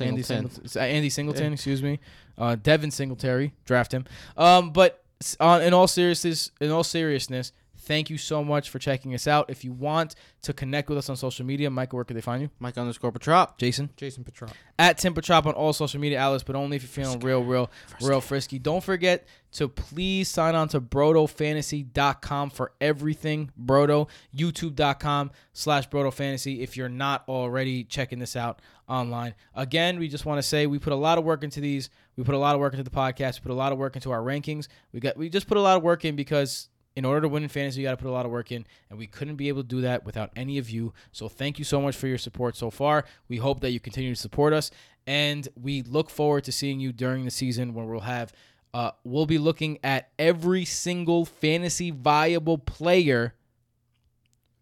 Andy 0.00 0.22
Singleton. 0.22 0.50
Singleton, 0.50 0.82
Andy 0.82 1.10
Singleton, 1.10 1.52
excuse 1.52 1.82
me, 1.82 2.00
uh, 2.36 2.56
Devin 2.56 2.90
Singletary, 2.90 3.54
draft 3.64 3.92
him. 3.92 4.04
Um, 4.36 4.70
but 4.72 5.04
on 5.40 5.60
uh, 5.60 5.64
in 5.64 5.74
all 5.74 5.88
seriousness, 5.88 6.50
in 6.60 6.70
all 6.70 6.84
seriousness, 6.84 7.52
thank 7.88 8.10
you 8.10 8.18
so 8.18 8.44
much 8.44 8.70
for 8.70 8.78
checking 8.78 9.14
us 9.14 9.26
out. 9.26 9.48
If 9.48 9.64
you 9.64 9.72
want 9.72 10.14
to 10.42 10.52
connect 10.52 10.88
with 10.88 10.98
us 10.98 11.08
on 11.08 11.16
social 11.16 11.44
media, 11.44 11.70
Michael, 11.70 11.96
where 11.96 12.04
can 12.04 12.14
they 12.14 12.20
find 12.20 12.42
you? 12.42 12.50
Mike 12.60 12.76
underscore 12.76 13.10
Petrop. 13.10 13.58
Jason 13.58 13.90
Jason 13.96 14.24
Petrop. 14.24 14.52
at 14.78 14.98
Tim 14.98 15.14
Chop 15.14 15.46
on 15.46 15.54
all 15.54 15.72
social 15.72 16.00
media 16.00 16.20
outlets, 16.20 16.44
but 16.44 16.54
only 16.54 16.76
if 16.76 16.82
you're 16.82 17.04
feeling 17.04 17.20
real, 17.20 17.42
real, 17.42 17.70
real 18.02 18.20
frisky. 18.20 18.58
Don't 18.58 18.84
forget 18.84 19.26
to 19.52 19.68
please 19.68 20.28
sign 20.28 20.54
on 20.54 20.68
to 20.68 20.80
BrodoFantasy.com 20.80 22.50
for 22.50 22.72
everything. 22.80 23.50
Brodo, 23.60 24.08
YouTube.com 24.36 25.30
slash 25.52 25.88
BrodoFantasy 25.88 26.60
if 26.60 26.76
you're 26.76 26.88
not 26.88 27.24
already 27.28 27.84
checking 27.84 28.18
this 28.18 28.36
out 28.36 28.60
online. 28.88 29.34
Again, 29.54 29.98
we 29.98 30.08
just 30.08 30.26
want 30.26 30.38
to 30.38 30.42
say 30.42 30.66
we 30.66 30.78
put 30.78 30.92
a 30.92 30.96
lot 30.96 31.18
of 31.18 31.24
work 31.24 31.42
into 31.42 31.60
these. 31.60 31.90
We 32.18 32.24
put 32.24 32.34
a 32.34 32.38
lot 32.38 32.56
of 32.56 32.60
work 32.60 32.72
into 32.72 32.82
the 32.82 32.90
podcast. 32.90 33.36
We 33.36 33.44
put 33.44 33.52
a 33.52 33.54
lot 33.54 33.70
of 33.70 33.78
work 33.78 33.94
into 33.94 34.10
our 34.10 34.20
rankings. 34.20 34.66
We 34.92 34.98
got 34.98 35.16
we 35.16 35.28
just 35.28 35.46
put 35.46 35.56
a 35.56 35.60
lot 35.60 35.76
of 35.76 35.84
work 35.84 36.04
in 36.04 36.16
because 36.16 36.68
in 36.96 37.04
order 37.04 37.20
to 37.20 37.28
win 37.28 37.44
in 37.44 37.48
fantasy, 37.48 37.80
you 37.80 37.86
got 37.86 37.92
to 37.92 37.96
put 37.96 38.08
a 38.08 38.12
lot 38.12 38.26
of 38.26 38.32
work 38.32 38.50
in, 38.50 38.66
and 38.90 38.98
we 38.98 39.06
couldn't 39.06 39.36
be 39.36 39.46
able 39.46 39.62
to 39.62 39.68
do 39.68 39.82
that 39.82 40.04
without 40.04 40.30
any 40.34 40.58
of 40.58 40.68
you. 40.68 40.92
So 41.12 41.28
thank 41.28 41.60
you 41.60 41.64
so 41.64 41.80
much 41.80 41.94
for 41.94 42.08
your 42.08 42.18
support 42.18 42.56
so 42.56 42.70
far. 42.70 43.04
We 43.28 43.36
hope 43.36 43.60
that 43.60 43.70
you 43.70 43.78
continue 43.78 44.12
to 44.16 44.20
support 44.20 44.52
us, 44.52 44.72
and 45.06 45.46
we 45.54 45.82
look 45.82 46.10
forward 46.10 46.42
to 46.44 46.52
seeing 46.52 46.80
you 46.80 46.92
during 46.92 47.24
the 47.24 47.30
season 47.30 47.72
when 47.72 47.86
we'll 47.86 48.00
have. 48.00 48.32
Uh, 48.74 48.90
we'll 49.04 49.24
be 49.24 49.38
looking 49.38 49.78
at 49.84 50.10
every 50.18 50.64
single 50.64 51.24
fantasy 51.24 51.92
viable 51.92 52.58
player 52.58 53.34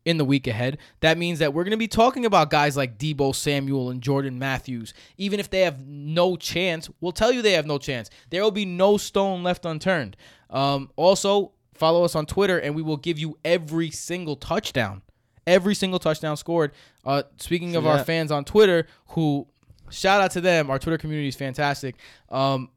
in 0.07 0.17
the 0.17 0.25
week 0.25 0.47
ahead. 0.47 0.79
That 1.01 1.19
means 1.19 1.41
that 1.41 1.53
we're 1.53 1.65
going 1.65 1.73
to 1.73 1.77
be 1.77 1.89
talking 1.89 2.25
about 2.25 2.49
guys 2.49 2.77
like 2.77 2.97
Deebo 2.97 3.35
Samuel 3.35 3.91
and 3.91 4.01
Jordan 4.01 4.39
Matthews. 4.39 4.95
Even 5.19 5.41
if 5.41 5.51
they 5.51 5.63
have 5.63 5.87
no 5.87 6.37
chance, 6.37 6.89
we'll 7.01 7.13
tell 7.13 7.33
you 7.33 7.43
they 7.43 7.53
have 7.53 7.67
no 7.67 7.77
chance. 7.77 8.09
There 8.31 8.43
will 8.43 8.53
be 8.53 8.65
no 8.65 8.97
stone 8.97 9.43
left 9.43 9.67
unturned. 9.67 10.17
Um, 10.49 10.91
also, 10.95 11.53
follow 11.75 12.05
us 12.05 12.15
on 12.15 12.25
Twitter, 12.25 12.57
and 12.59 12.75
we 12.75 12.83
will 12.83 12.97
give 12.97 13.19
you 13.19 13.37
every 13.45 13.91
single 13.91 14.37
touchdown. 14.37 15.03
Every 15.45 15.75
single 15.75 15.99
touchdown 15.99 16.37
scored. 16.37 16.73
Uh, 17.05 17.25
speaking 17.39 17.77
of 17.77 17.87
our 17.87 18.03
fans 18.03 18.33
on 18.33 18.45
Twitter, 18.45 18.87
who 19.09 19.47
shout 19.91 20.21
out 20.21 20.31
to 20.33 20.41
them, 20.41 20.71
our 20.71 20.79
Twitter 20.79 20.99
community 20.99 21.29
is 21.29 21.37
fantastic. 21.37 21.97
Um, 22.31 22.71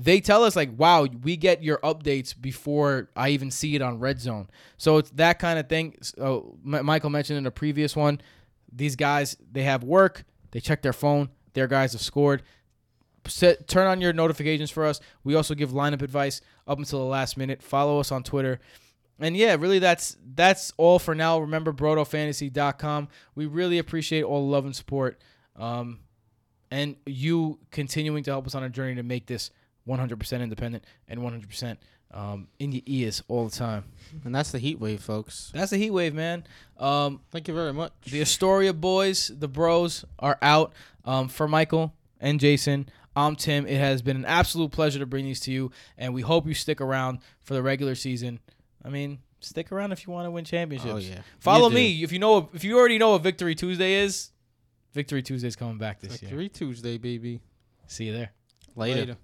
they 0.00 0.20
tell 0.20 0.44
us 0.44 0.54
like, 0.56 0.70
"Wow, 0.76 1.06
we 1.22 1.36
get 1.36 1.62
your 1.62 1.78
updates 1.78 2.38
before 2.38 3.10
I 3.16 3.30
even 3.30 3.50
see 3.50 3.74
it 3.74 3.82
on 3.82 3.98
Red 3.98 4.20
Zone." 4.20 4.48
So 4.76 4.98
it's 4.98 5.10
that 5.10 5.38
kind 5.38 5.58
of 5.58 5.68
thing. 5.68 5.96
So, 6.02 6.56
M- 6.64 6.84
Michael 6.86 7.10
mentioned 7.10 7.38
in 7.38 7.46
a 7.46 7.50
previous 7.50 7.96
one, 7.96 8.20
these 8.72 8.96
guys 8.96 9.36
they 9.50 9.62
have 9.62 9.82
work, 9.82 10.24
they 10.50 10.60
check 10.60 10.82
their 10.82 10.92
phone, 10.92 11.30
their 11.54 11.66
guys 11.66 11.92
have 11.92 12.02
scored. 12.02 12.42
Set, 13.26 13.68
turn 13.68 13.86
on 13.86 14.00
your 14.00 14.12
notifications 14.14 14.70
for 14.70 14.86
us. 14.86 15.00
We 15.22 15.34
also 15.34 15.54
give 15.54 15.70
lineup 15.70 16.00
advice 16.00 16.40
up 16.66 16.78
until 16.78 17.00
the 17.00 17.04
last 17.04 17.36
minute. 17.36 17.62
Follow 17.62 18.00
us 18.00 18.10
on 18.10 18.22
Twitter. 18.22 18.58
And 19.20 19.36
yeah, 19.36 19.56
really 19.58 19.78
that's 19.78 20.16
that's 20.34 20.72
all 20.76 20.98
for 20.98 21.14
now. 21.14 21.38
Remember 21.40 21.72
brodofantasy.com. 21.72 23.08
We 23.34 23.46
really 23.46 23.78
appreciate 23.78 24.22
all 24.22 24.46
the 24.46 24.52
love 24.52 24.64
and 24.64 24.74
support. 24.74 25.20
Um, 25.56 26.00
and 26.70 26.96
you 27.06 27.58
continuing 27.70 28.22
to 28.24 28.30
help 28.30 28.46
us 28.46 28.54
on 28.54 28.62
our 28.62 28.68
journey 28.68 28.94
to 28.96 29.02
make 29.02 29.26
this 29.26 29.50
100% 29.88 30.40
independent 30.42 30.84
and 31.08 31.20
100% 31.20 31.76
um, 32.12 32.48
in 32.58 32.72
your 32.72 32.82
ears 32.86 33.22
all 33.28 33.48
the 33.48 33.56
time. 33.56 33.84
And 34.24 34.34
that's 34.34 34.50
the 34.50 34.58
heat 34.58 34.78
wave, 34.80 35.00
folks. 35.02 35.50
That's 35.54 35.70
the 35.70 35.78
heat 35.78 35.90
wave, 35.90 36.14
man. 36.14 36.44
Um, 36.78 37.20
Thank 37.30 37.48
you 37.48 37.54
very 37.54 37.72
much. 37.72 37.92
the 38.10 38.20
Astoria 38.20 38.72
boys, 38.72 39.30
the 39.36 39.48
bros, 39.48 40.04
are 40.18 40.38
out. 40.42 40.72
Um, 41.04 41.28
for 41.28 41.48
Michael 41.48 41.94
and 42.20 42.38
Jason, 42.38 42.88
I'm 43.16 43.34
Tim. 43.34 43.66
It 43.66 43.78
has 43.78 44.02
been 44.02 44.16
an 44.16 44.24
absolute 44.26 44.72
pleasure 44.72 44.98
to 44.98 45.06
bring 45.06 45.24
these 45.24 45.40
to 45.40 45.50
you, 45.52 45.70
and 45.96 46.12
we 46.12 46.20
hope 46.20 46.46
you 46.46 46.52
stick 46.54 46.80
around 46.80 47.20
for 47.42 47.54
the 47.54 47.62
regular 47.62 47.94
season. 47.94 48.40
I 48.84 48.90
mean, 48.90 49.18
stick 49.40 49.72
around 49.72 49.92
if 49.92 50.06
you 50.06 50.12
want 50.12 50.26
to 50.26 50.30
win 50.30 50.44
championships. 50.44 50.92
Oh 50.92 50.98
yeah. 50.98 51.20
Follow 51.40 51.68
You 51.70 51.74
me 51.74 52.02
if 52.02 52.12
you 52.12 52.18
know 52.18 52.48
if 52.52 52.62
you 52.62 52.78
already 52.78 52.98
know 52.98 53.10
what 53.12 53.22
Victory 53.22 53.54
Tuesday 53.54 53.94
is. 53.94 54.30
Victory 54.92 55.22
Tuesday's 55.22 55.56
coming 55.56 55.78
back 55.78 56.00
this 56.00 56.20
year. 56.22 56.30
Victory 56.30 56.48
Tuesday, 56.48 56.98
baby. 56.98 57.40
See 57.86 58.04
you 58.04 58.12
there. 58.12 58.32
Later. 58.76 59.00
Later. 59.00 59.16